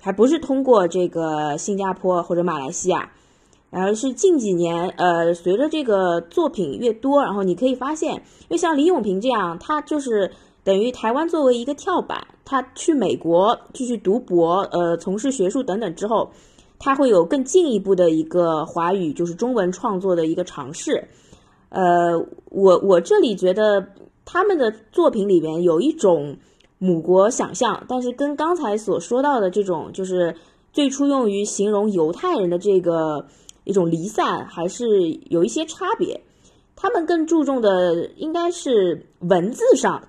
[0.02, 3.12] 还不是通过这个新加坡或者马来西亚，
[3.70, 10.32] 而是近几年，呃，随着这个作品越多，然后你可以发现，因为像李永平这样，他就是
[10.64, 16.32] 等于台湾作为一个跳板，他去美国继续读博，呃，从事学术等等之后，
[16.80, 21.10] 他会有更进一步的一个华语，就是中文创作的一个尝试。
[21.68, 22.18] 呃，
[22.50, 23.86] 我我这里觉得
[24.24, 26.38] 他们的作品里边有一种。
[26.80, 30.36] 母国想象，但是跟刚才所说到的这种，就是
[30.73, 33.27] 最初用于形容犹太人的这个
[33.65, 36.21] 一种离散，还是有一些差别。
[36.77, 40.07] 他们更注重的应该是文字上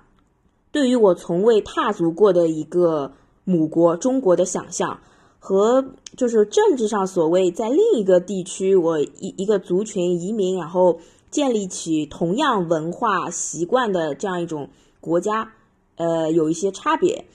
[0.71, 3.11] 对于我从未踏足过的一个
[3.43, 5.01] 母国中国的想象，
[5.39, 5.83] 和
[6.15, 10.99] 就是政治上所谓在另一个地区我一一个族群移民，然后
[11.29, 14.69] 建立起同样文化习惯的这样一种
[15.01, 15.51] 国家。
[15.97, 17.25] 呃，有一些差别，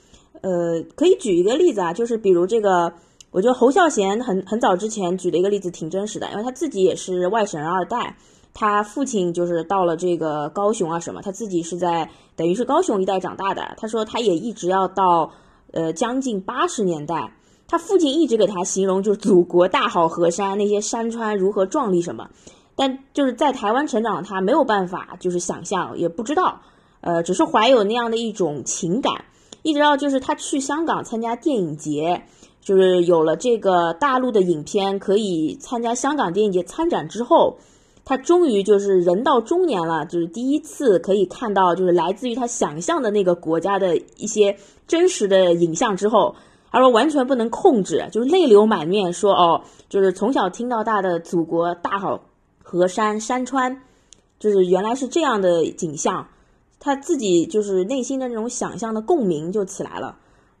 [0.41, 2.91] 呃，可以举一个例子啊，就是比如这个，
[3.31, 8.17] 我觉得侯孝贤很很早之前举的一个例子挺真实的，因为他自己也是外省人二代，
[8.53, 15.31] 他父亲就是到了这个高雄啊什么，他自己是在等于是高雄一带长大的，他说他也一直要到
[15.71, 17.31] 呃将近八十年代，
[17.67, 22.29] 他父亲一直给他形容就是祖国大好河山，那些山川如何壮丽什么，
[22.75, 26.59] 但就是在台湾成长，他没有办法就是想象，也不知道。
[27.01, 29.25] 呃，只是怀有那样的一种情感，
[29.61, 32.23] 一直到就是他去香港参加电影节，
[32.61, 37.57] 就是有了这个大陆的影片可以参加香港电影节参展之后，
[38.03, 46.35] 他终于就是人到中年了，就是第一次可以看到就是来自于他想象的那个国家的一些真实的影像之后，
[46.71, 52.21] 他说完全不能控制，就是泪流满面，说哦，就是从小听到大的祖国大好
[52.63, 53.81] 河山山川，
[54.39, 56.27] 就是原来是这样的景象。
[56.87, 60.17] 他自己就是内心的那种想象的共鸣就起来了，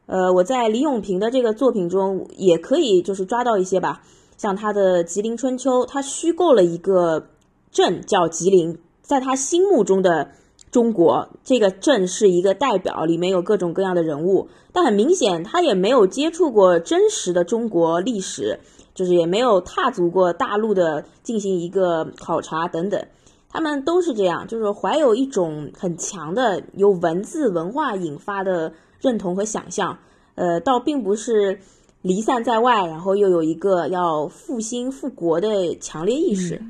[0.07, 4.01] 呃，我在李永平的这个作品中也可以就是抓到一些吧，
[4.35, 7.27] 像他的《吉林春秋》，他虚构了一个
[7.71, 10.31] 镇叫吉林，在他心目中的
[10.69, 18.59] 中国，这个镇是一个代表，里面有各种各样的人物，但很明显他也没有接触过真实的中国历史，
[18.93, 23.07] 就是也没有踏足过大陆的进行一个考察等等。
[23.49, 29.97] 他们都是这样，就是怀有一种很强的由文字文化引发的认同和想象，
[30.35, 31.59] 呃，倒并不是
[32.01, 36.61] 离散在外，然后又有一个要复兴复国的强烈意识。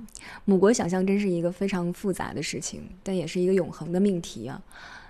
[0.45, 4.61] 母国想象真是一个非常复杂的事情，但也是一个永恒的命题啊。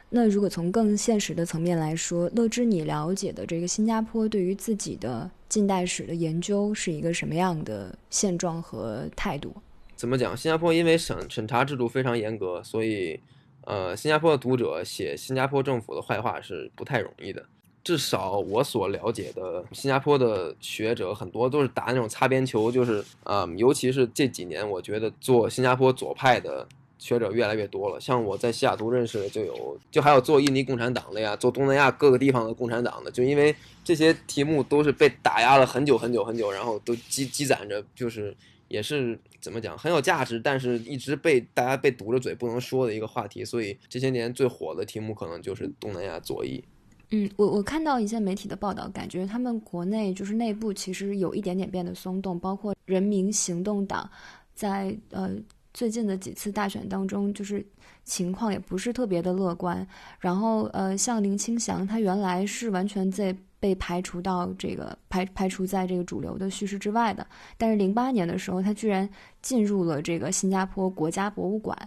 [0.10, 9.54] 那如果从更现实的层面来说，乐之你了解的这个新加坡对于自己的近代史的研究是一个什么样的现状和态度？
[9.98, 10.38] 怎么讲？
[10.38, 13.20] 新加坡因为审审查制度非常严格，所以，
[13.66, 17.44] 呃，新加坡的读者写新加坡政府的坏话是不太容易的。
[17.84, 26.68] 至少我所了解的新加坡的学者很多都是打那种擦边球，就是啊、尤其是这几年，我觉得做新加坡左派的
[27.00, 28.00] 学者越来越多了。
[28.00, 38.36] 像我在西雅图认识的就有，就还有做印尼共产党的呀，做东南亚各个地方的共产党的，就因为这些题目都是被打压了很久很久很久，然后都积积攒着，就是
[38.68, 43.46] 也是怎么讲很有价值，但是一直被大家被堵着嘴不能说的一个话题。
[43.46, 46.64] 所以这些年最火的题目可能就是东南亚左翼。
[47.12, 54.10] 嗯，我我看到一些媒体的报道，感觉他们国内就是内部其实有一点点变得松动，包括人民行动党
[54.54, 55.34] 在呃
[55.74, 57.66] 最近的几次大选当中，就是
[58.04, 59.88] 情况也不是特别的乐观。
[60.20, 67.26] 然后呃，像林清祥，他原来是完全在被排除到这个排排除在这个主流的叙事之外的，
[67.58, 69.10] 但是零八年的时候，他居然
[69.42, 71.78] 进入了这个新加坡国家博物馆，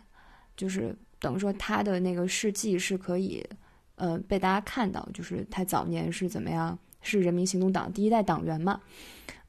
[0.57, 3.45] 就是等于说他的那个事迹是可以。
[3.97, 8.81] 呃，被大家看到，就是他早年是怎么样，是人民行动党第一代党员嘛，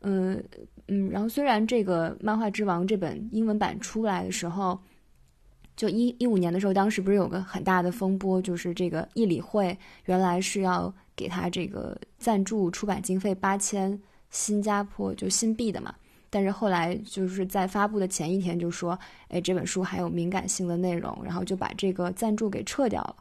[0.01, 0.43] 嗯
[0.89, 4.77] 嗯，然后虽然这个《漫画之王》这本英文版出来的时候，
[5.77, 14.01] 就一一五年的时候，当时不是有个很大的风波，就是这个艺理会原来是要给他这个赞助出版经费八千
[14.31, 15.93] 新加坡就新币的嘛，
[16.31, 18.97] 但是后来就是在发布的前一天就说，
[19.27, 23.15] 哎，这本书还有敏感性的内容，然后就把这个赞助给撤掉了。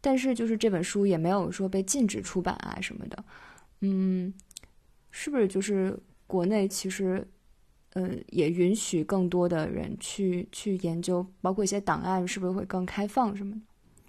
[0.00, 3.24] 但是就是这本书也没有说被禁止出版啊什么的，
[3.82, 4.34] 嗯，
[5.12, 7.24] 是不是就是国内其实，
[7.92, 13.60] 呃，也允许更多的人去去研究，包括一些档案是不是会更开放什么的？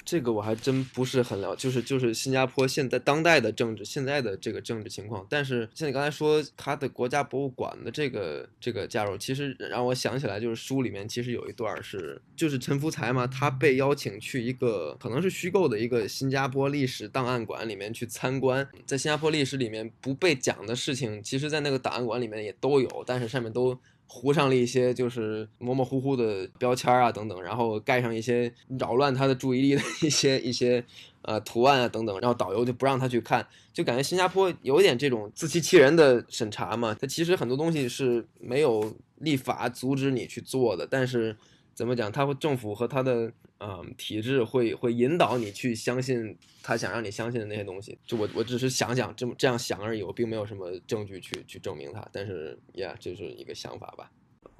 [0.10, 5.24] 这个我还真不是很了，就是就是新加坡现在当代的政治，现在的这个政治情况。
[5.30, 23.80] 但是像你刚才说他的国家博物馆的这个这个加入，其实让我想起来，就是书里面其实有一段是，就是陈福才嘛，他被邀请去一个可能是虚构的一个新加坡历史档案馆里面去参观，在新加坡历史里面不被讲的事情，其实在那个档案馆里面也都有，但是上面都。
[24.12, 30.84] 糊上了一些就是模模糊糊的标签啊等等，然后盖上一些扰乱他的注意力的一些一些
[31.22, 36.98] 呃图案啊等等，然后导游就不让他去看，就感觉新加坡有点这种自欺欺人的审查嘛。
[37.00, 41.38] 他其实很多东西是没有立法阻止你去做的，但是
[41.80, 47.98] 怎么讲，他会政府和他的嗯体制会会引导你去相信他想让你相信的那些东西。
[48.06, 52.06] 就我我只是想想这么这样想而已，我并没有什么证据去去证明它。
[52.12, 54.12] 但是呀，这是一个想法吧。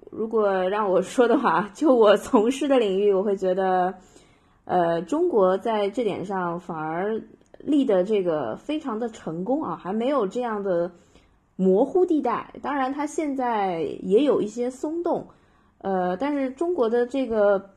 [0.10, 3.94] 如果让我说的话，就我从事的领域，我会觉得，
[4.64, 7.22] 呃，中国在这点上反而
[7.60, 10.90] 立的这个非常的成功啊，还没有这样的
[11.58, 12.54] 模糊地带。
[12.62, 15.28] 当然，它现在也有一些松动，
[15.80, 17.72] 呃，但是中国的这个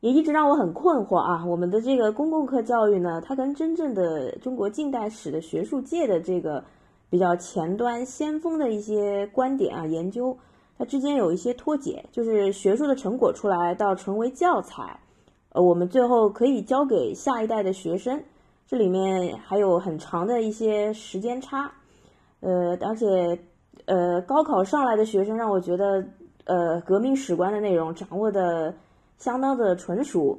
[0.00, 1.44] 也一直让我很困惑啊。
[1.44, 6.62] 我们的这个公共课教育呢，它跟真正的中国近代史的学术界的这个
[7.10, 10.36] 比较前端先锋的一些观点啊研究。
[10.78, 15.00] 它之间有一些脱节，就是学术的成果出来到成为教材，
[15.48, 18.22] 呃，我们最后可以交给下一代的学生，
[18.64, 21.72] 这里面还有很长的一些时间差，
[22.38, 23.06] 呃，而且
[23.86, 26.06] 呃，高考上来的学生让我觉得，
[26.48, 28.74] 呃，革命史观的内容掌握的
[29.18, 30.38] 相当的纯熟，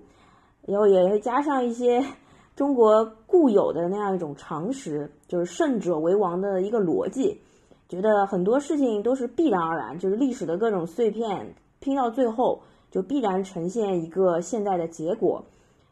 [0.65, 2.03] 然后也会加上一些
[2.57, 7.39] 中国固有的那样一种常识，就是胜者为王的一个逻辑。
[7.87, 15.43] 觉得很多事情都是必然而然，就是历史的各种碎片拼到最后，就必然呈现一个现在的结果。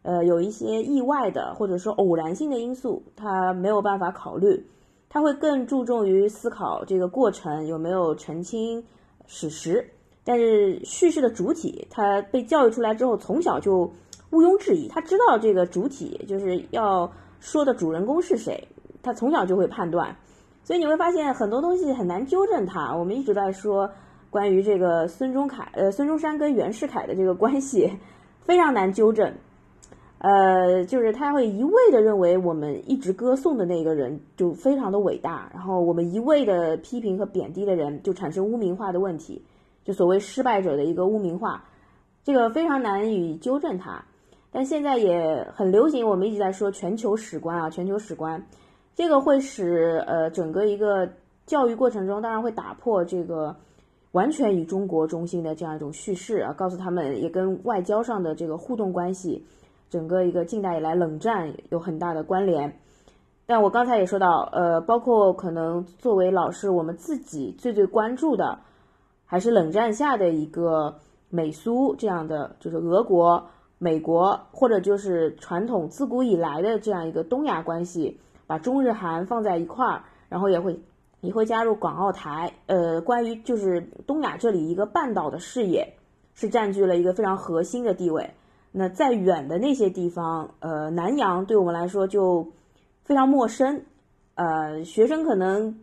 [0.01, 4.65] 呃，有一些意外的或者说偶然性的因素，他没有办法考虑，
[5.09, 8.83] 他会更注重于思考这个过程有没有澄清
[9.25, 9.87] 史实。
[10.27, 13.89] 但是叙事的主体，他被教育出来之后，从小就
[14.31, 17.09] 毋庸置疑，他知道这个主体就是要
[17.39, 18.67] 说的主人公是谁，
[19.01, 20.13] 他从小就会判断。
[20.65, 22.93] 所以你会发现很多东西很难纠正他。
[22.93, 23.89] 我们一直在说
[24.29, 27.89] 关于这个孙中凯，呃，孙中山跟袁世凯的这个关系
[28.41, 29.33] 非常难纠正。
[30.19, 39.41] 呃，就是他会一味的认为我们一直歌颂的那个人就非常的伟大，然后我们一味的批评和贬低的人就产生污名化的问题，
[39.87, 41.63] 就所谓失败者的一个污名化，
[42.21, 44.03] 这个非常难以纠正它。
[44.51, 48.45] 但现在也很流行，我们一直在说全球史观啊，全球史观。
[48.95, 51.09] 这个会使呃整个一个
[51.45, 53.55] 教育过程中，当然会打破这个
[54.11, 59.45] 完全以中国中心的这样一种叙事啊，告诉他们也跟外交上的这个互动关系，
[59.89, 62.77] 整个一个近代以来冷战有很大的关联。
[63.45, 68.59] 但我刚才也说到，呃，包括可能作为老师，我们自己最最关注的，
[69.27, 70.97] 还是冷战下的一个
[71.29, 73.45] 美苏这样的，就是俄国、
[73.77, 78.19] 美国，或者就是传统自古以来的这样一个东亚关系。
[78.47, 80.79] 把中日韩放在一块儿，然后也会
[81.19, 82.53] 也会加入广澳台。
[82.67, 85.95] 呃，关于就是东亚这里一个半岛的视野，
[86.33, 88.31] 是占据了一个非常核心的地位。
[88.71, 92.47] 那再远的那些地方，呃，南洋对我们来说就
[93.03, 93.81] 非常陌生。
[94.35, 95.77] 呃，学生可能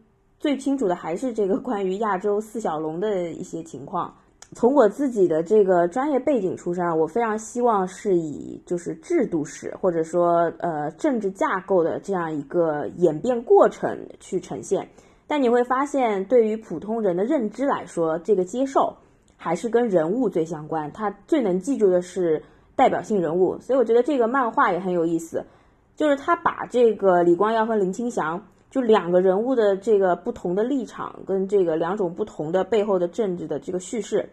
[0.44, 4.12] 最清楚的还是这个关于亚洲四小龙的一些情况。
[4.52, 14.86] 从我自己的这个专业背景出身，我非常希望是以就是制度史或者说呃政治架构的这样一个演变过程去呈现。
[15.26, 18.94] 但你会发现，对于普通人的认知来说，这个接受
[19.38, 20.92] 还是跟人物最相关。
[20.92, 22.44] 他最能记住的是
[22.76, 25.42] 代表性人物，所以我觉得这个漫画也很有意思。
[25.96, 34.28] 就是他把这个李光耀和林清祥就两个人物的这个不同的立场跟这个两种不同的背后的政治的这个叙事。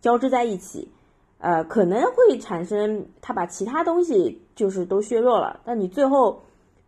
[0.00, 0.88] 交织在一起，
[1.36, 6.40] 呃，可能会产生他把其他东西就是都削弱了，但你最后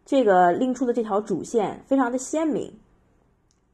[0.06, 2.72] 这个拎出的这条主线非常的鲜明，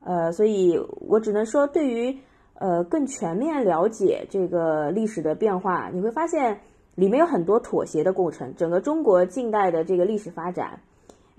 [0.01, 0.76] 呃，所以
[1.09, 2.18] 我只能说，对于
[2.55, 6.62] 呃更全面了解这个历史的变化，你会发现
[6.97, 8.53] 里面有很多妥协的过程。
[8.57, 10.81] 整个中国近代的这个历史发展，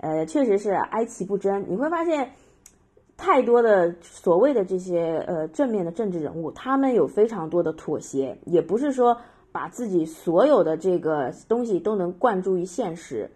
[0.02, 1.64] 呃，确实是哀其不争。
[1.66, 2.30] 你会发现。
[3.14, 9.16] 太多的所谓的这些呃正面的政治人物，他们有非常多的妥协，也不是说
[9.52, 13.30] 把自己所有的这个东西都能灌注于现实，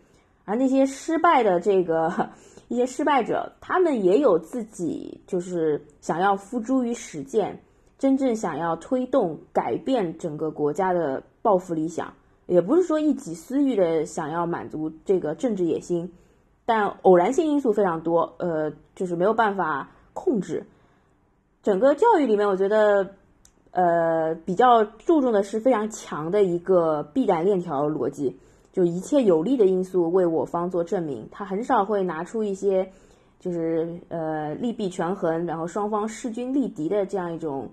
[0.45, 2.31] 而那些失败的这个
[2.67, 7.57] 一些失败者，他们也有自己就是想要付诸于实践，
[7.97, 12.13] 真正想要推动改变整个国家的抱负理想，
[12.47, 16.11] 也不是说一己私欲的想要满足这个政治野心。
[16.67, 20.67] 但偶然性因素非常多，呃，就是没有办法控制。
[21.63, 23.09] 整个教育里面，我觉得，
[23.71, 28.37] 呃，比较注重的是非常强的一个必然链条逻辑，
[28.73, 31.29] 就一切有利的因素为我方做证明。
[31.31, 32.91] 他很少会拿出一些，
[33.39, 37.71] 就是呃利弊权衡，然后双方势均力敌的这样一种，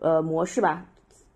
[0.00, 0.86] 呃模式吧。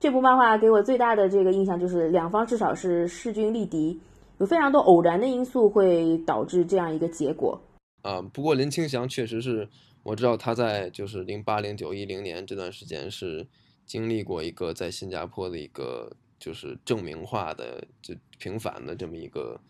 [0.01, 4.01] 这部漫画给我最大的这个印象就是两方至少是势均力敌。
[4.39, 7.61] 有非常多偶然的因素会导致这样一个结果。
[8.03, 9.69] 啊，不过林清祥确实是
[10.03, 13.47] 我知道他在就是零八零九一零年这段时间是
[13.87, 19.61] 经历过一个在新加坡的一个就是证明化的就平反的这么一个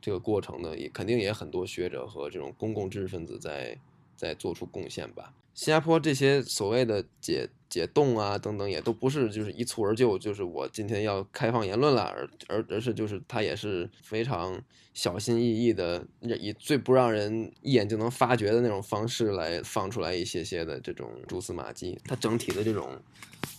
[0.00, 3.78] 这个过程呢，也肯定也很多学者和这种公共知识分子在
[4.16, 5.32] 在做出贡献吧。
[5.54, 14.60] 新加坡这些所谓的解解冻啊等等，也都不是就是一蹴而就，就是我今天要开放言论了，而而而是就是他也是非常
[14.94, 21.98] 小心翼翼的，以最不让人一眼就能发觉的那种方式来放出来一些些的这种蛛丝马迹。
[22.04, 22.98] 它整体的这种，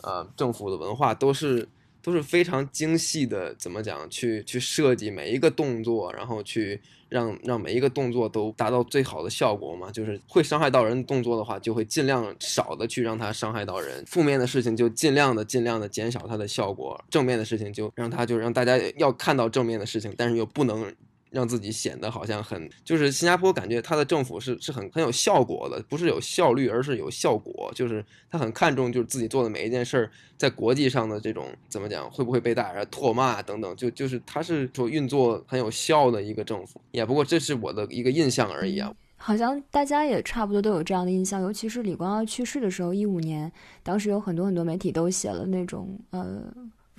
[0.04, 1.68] 呃，政府的文化都是。
[2.02, 4.10] 都是非常精细的，怎么讲？
[4.10, 6.80] 去去设计每一个动作，然后去
[7.10, 9.92] 让让每一个动作都达到最好的效果嘛。
[9.92, 20.94] 就是会伤害到人动作的话，就会尽量少的去让它伤害到人；负面的事情就尽量的尽量的减少它的效果；正面的事情就让它就让大家要看到正面的事情，但是又不能。
[21.32, 27.72] 让自己显得好像很，就是新加坡感觉他的政府是是很很有效果的，不是有效率，而是有效果。
[27.74, 36.82] 就是他很看重，就是自己做的每一件事儿，在国际上的这种怎么讲，会不会被大家唾骂等等，就就是他是说运作很有效的一个政府。
[36.92, 38.94] 也不过这是我的一个印象而已啊。
[39.16, 43.50] 好像大家也差不多都有这样的印象，尤其是李光耀去世的时候，一五年，
[43.84, 46.44] 当时有很多很多媒体都写了那种呃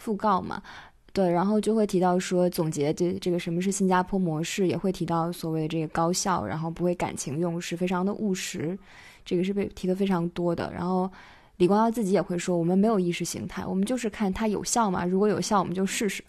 [0.01, 0.63] 讣告嘛。
[1.15, 8.79] 对，然后就会提到说总结这这个什么是新加坡模式，也会提到所谓这个高效，然后不会感情用事，非常的务实，
[9.23, 10.73] 这个是被提的非常多的。
[10.73, 11.11] 然后
[11.59, 16.25] 李光耀自己也会说，我们没有意识形态，我们就是看它有效嘛，如果有效我们就试试，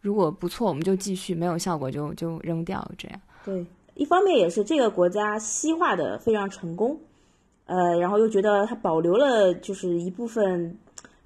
[0.00, 3.20] 如果不错我们就继续，没有效果就就扔掉，这样。
[3.44, 3.64] 对，
[3.94, 6.98] 一方面也是这个国家西化的非常成功，
[7.66, 10.76] 呃，然后又觉得它保留了就是一部分。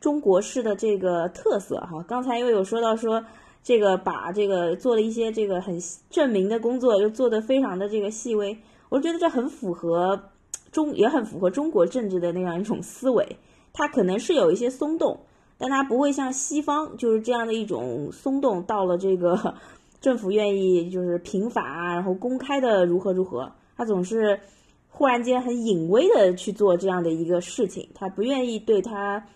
[0.01, 3.23] 中国式的这个特色哈，刚才又有说到说
[3.63, 5.79] 这个把这个做了一些这个很
[6.09, 8.57] 证明的工作，又做得非常的这个细微，
[8.89, 10.31] 我觉得这很符合
[10.73, 13.37] 中，也很符合中国政治的那样一种思维。
[13.75, 15.21] 它可能是有一些松动，
[15.59, 19.55] 但它不会像西方就是这样的一种松动，到了这个
[20.01, 24.41] 政府愿意就是平法啊，然后公开的如何如何，它总是
[24.89, 29.27] 忽然间很隐微的去做这样的一个事情，他不愿意对他。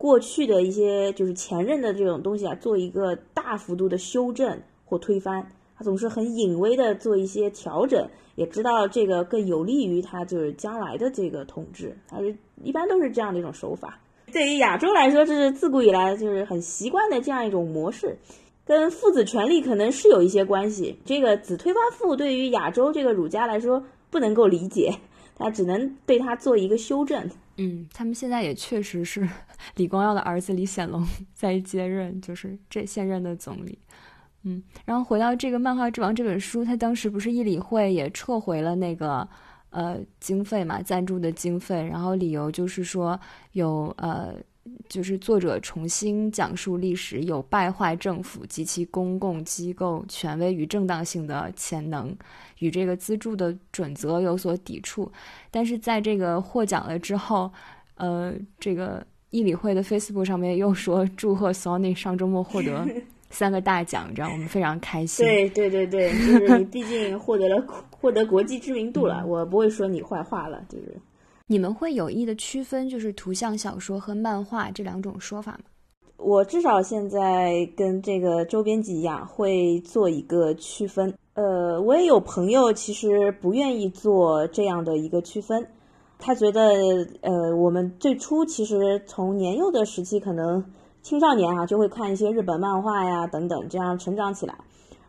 [0.00, 12.34] 过去的一些就是前任的这种东西啊，做一个大幅度的修正或推翻，他总是很隐微的做一些调整，也知道这个更有利于他就是将来的这个统治，他是
[12.64, 14.00] 一般都是这样的一种手法。
[14.32, 18.16] 对于亚洲来说，这是自古以来就是很习惯的这样一种模式。
[18.64, 20.98] 跟父子权利可能是有一些关系。
[21.04, 24.94] 这个子推翻父对于亚洲这个儒家来说不能够理解，
[25.36, 27.28] 他只能对他做一个修正。
[27.62, 29.28] 嗯，他们现在也确实是
[29.76, 33.78] 李光耀的儿子李显龙 在接任，就是这现任的总理。
[34.44, 39.28] 嗯，然后回到这个《漫画之王》这本书，他当时不是议理会也撤回了那个
[39.68, 43.20] 呃经费嘛，赞助的经费，然后理由就是说
[43.52, 44.34] 有呃。
[44.88, 52.14] 就是作者重新讲述历史，有败坏政府及其公共机构权威与正当性的潜能，
[52.58, 55.10] 与这个资助的准则有所抵触。
[55.50, 57.50] 但是在这个获奖了之后，
[57.96, 62.86] 呃，这个议理会的 Facebook 上面又说祝贺 Sony 上周末获得
[63.30, 65.24] 三个大奖，这样我们非常开心。
[65.24, 70.96] 对对对对，就是你毕竟获得了获得国际知名度了，我不会说你坏话了，就是。
[71.50, 75.64] 你们会有意的区分，就是图像小说和漫画这两种说法吗？
[76.16, 81.12] 我至少现在跟这个周编辑一样，会做一个区分。
[81.34, 85.66] 呃，我也有朋友其实不愿意做这样的一个区分，
[86.20, 86.70] 他觉得，
[87.20, 90.64] 呃，我们最初其实从年幼的时期，可能
[91.02, 94.54] 青少年啊就会看一些日本漫画呀等等，这样成长起来。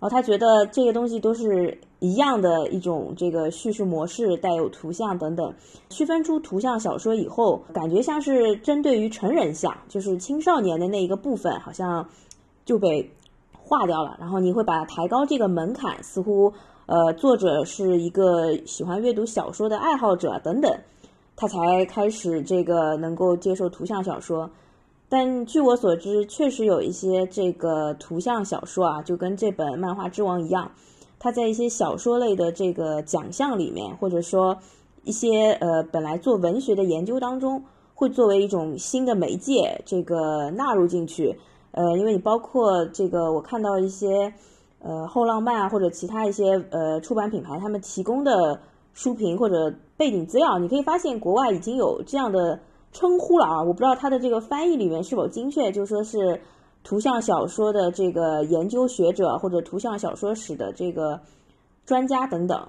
[0.02, 5.54] 然后他觉得这些东西都是一样的一种这个叙事模式，带有图像等等，
[5.92, 12.10] 区分出图像小说以后，感觉像是针对于成人像，就是青少年的那一个部分，好像
[12.66, 13.12] 就被
[13.54, 14.18] 划掉了。
[14.20, 16.52] 然后你会把抬高这个门槛，似乎
[16.88, 20.80] 呃作者是一个喜欢阅读小说的爱好者等等，
[21.36, 24.50] 他才开始这个能够接受图像小说。
[25.14, 30.72] 但据我所知，确实有一些这个图像小说啊，就跟这本《漫画之王》一样，
[31.20, 34.58] 它在一些小说类的这个奖项里面，或者说
[35.04, 37.62] 一些呃本来做文学的研究当中，
[37.94, 41.38] 会作为一种新的媒介，这个纳入进去。
[41.72, 44.34] 呃，因为你包括这个，我看到一些
[44.80, 48.62] 呃后浪漫啊，或者其他一些呃出版品牌，他们提供的
[48.94, 52.58] 书评或者背景资料，你可以发现国外已经有这样的。
[52.92, 56.42] 称呼了啊，我不知道它的这个翻译里面是否精确，就说是
[56.84, 61.20] 图像小说的这个研究学者或者图像小说史的这个
[61.86, 62.68] 专家等等。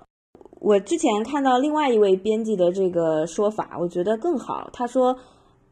[0.60, 4.70] 我之前看到另外一位编辑的这个说法，我觉得更好。
[4.72, 5.16] 他说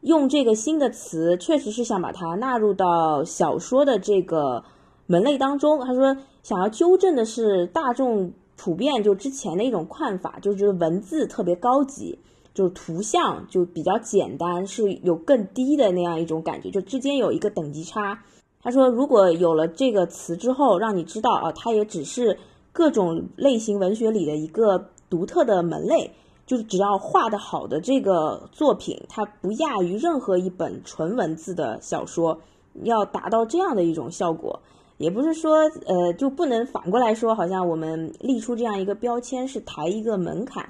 [0.01, 4.63] 用这个新的词，确实是想把它纳入到小说的这个
[5.05, 5.79] 门类当中。
[5.85, 12.19] 他说想要纠正的是大众普遍就之前的一种看法，就是文字特别高级。
[12.53, 18.23] 就是图像就比较简单，是有更低的那样一种感觉，就之间有一个等级差。
[18.61, 22.37] 他说，如果有了这个词之后，让你知道啊，它也只是
[22.71, 26.11] 各种类型文学里的一个独特的门类，
[26.45, 32.39] 就是只要画的好的这个作品，它不亚于任何一本纯文字的小说。
[32.83, 34.61] 要达到这样的一种效果，
[34.97, 40.69] 也不是说呃就不能反过来说，好像我们立出这样一个标签是抬一个门槛。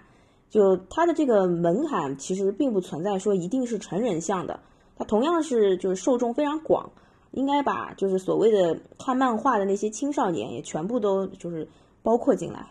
[0.51, 4.59] 就它的这个门槛其实并不存在说一定是成人向的，
[4.97, 6.91] 它同样是就是受众非常广，
[7.31, 11.65] 应该把就是所谓的看漫画的那些青少年也全部都就是
[12.03, 12.67] 包括进来。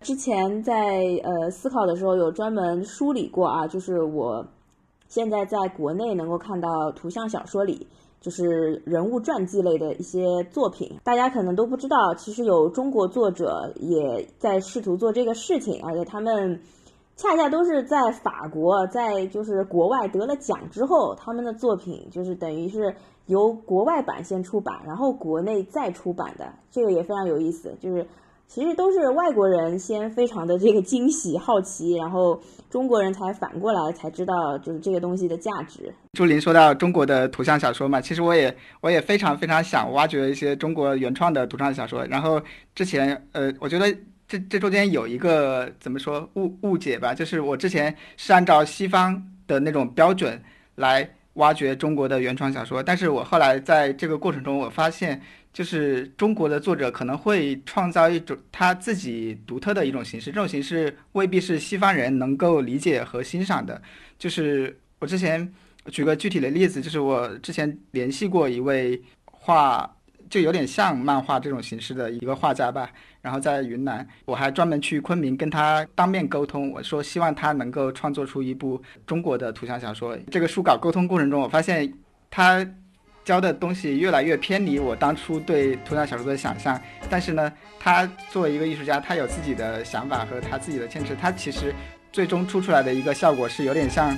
[0.00, 4.46] 之前在呃思考的时候有专门梳理过啊，就是我
[5.06, 7.86] 现在在国内能够看到图像小说里
[8.22, 16.58] 就是人物传记类的一些作品，大家可能都不知道，其实有中国作者也在试图做这个事情，而且他们。
[17.18, 22.94] 恰恰都是在法国，在就是国外得了奖之后，他们的作品就是等于是
[23.26, 27.74] 由国外版先出版，然后国内再出版的，这个也非常有意思。
[27.80, 28.06] 就是
[28.46, 32.40] 其实都是外国人先非常的这个惊喜好奇，然后
[32.70, 35.92] 中国人才反过来才知道就是这个东西的价值。
[36.12, 42.06] 朱琳说到中国的图像小说嘛，其实我也我也非常非常想挖掘一些中国原创的图像小说。
[42.06, 42.40] 然后
[42.76, 43.92] 之前呃，我觉得。
[44.28, 47.14] 这这中间有一个怎么说误误解吧？
[47.14, 50.40] 就是我之前是按照西方的那种标准
[50.74, 55.18] 来挖掘中国的原创小说，但是我后来在这个过程中，我发现
[55.52, 63.80] 就是中国的作者可能会创造一种他自己独特的一种形式，这种形式未必是西方人能够理解和欣赏的。
[64.18, 65.50] 就是我之前
[65.86, 69.90] 举个具体的例子，就是我之前联系过一位画。
[70.30, 72.90] 就有点像漫画这种形式的一个画家吧，
[73.20, 80.16] 然后在云南，我还专门去昆明跟他当面沟通，我说希望他能够创作出一部中国的图像小说。
[80.30, 81.92] 这个书稿沟通过程中，我发现
[82.30, 82.66] 他
[83.24, 86.80] 教的东西越来越偏离我当初对图像小说的想象。
[87.10, 91.74] 但是呢，他作为一个艺术家，他有自己的想法和他自己的坚持，他其实
[92.12, 94.16] 最终出出来的一个效果是有点像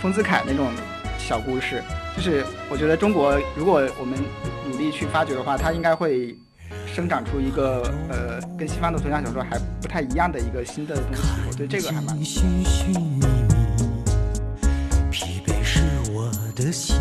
[0.00, 0.70] 丰子恺那种
[1.18, 1.82] 小故事。
[2.16, 4.18] 就是我觉得中国如果我们
[4.70, 6.34] 努力去发掘的话，它应该会
[6.94, 11.22] 生长出一个呃跟西方的图像小说还不太一样的一个新的东西。
[11.48, 12.16] 我对这个还蛮。
[15.10, 15.80] 疲惫是
[16.12, 16.94] 我的心。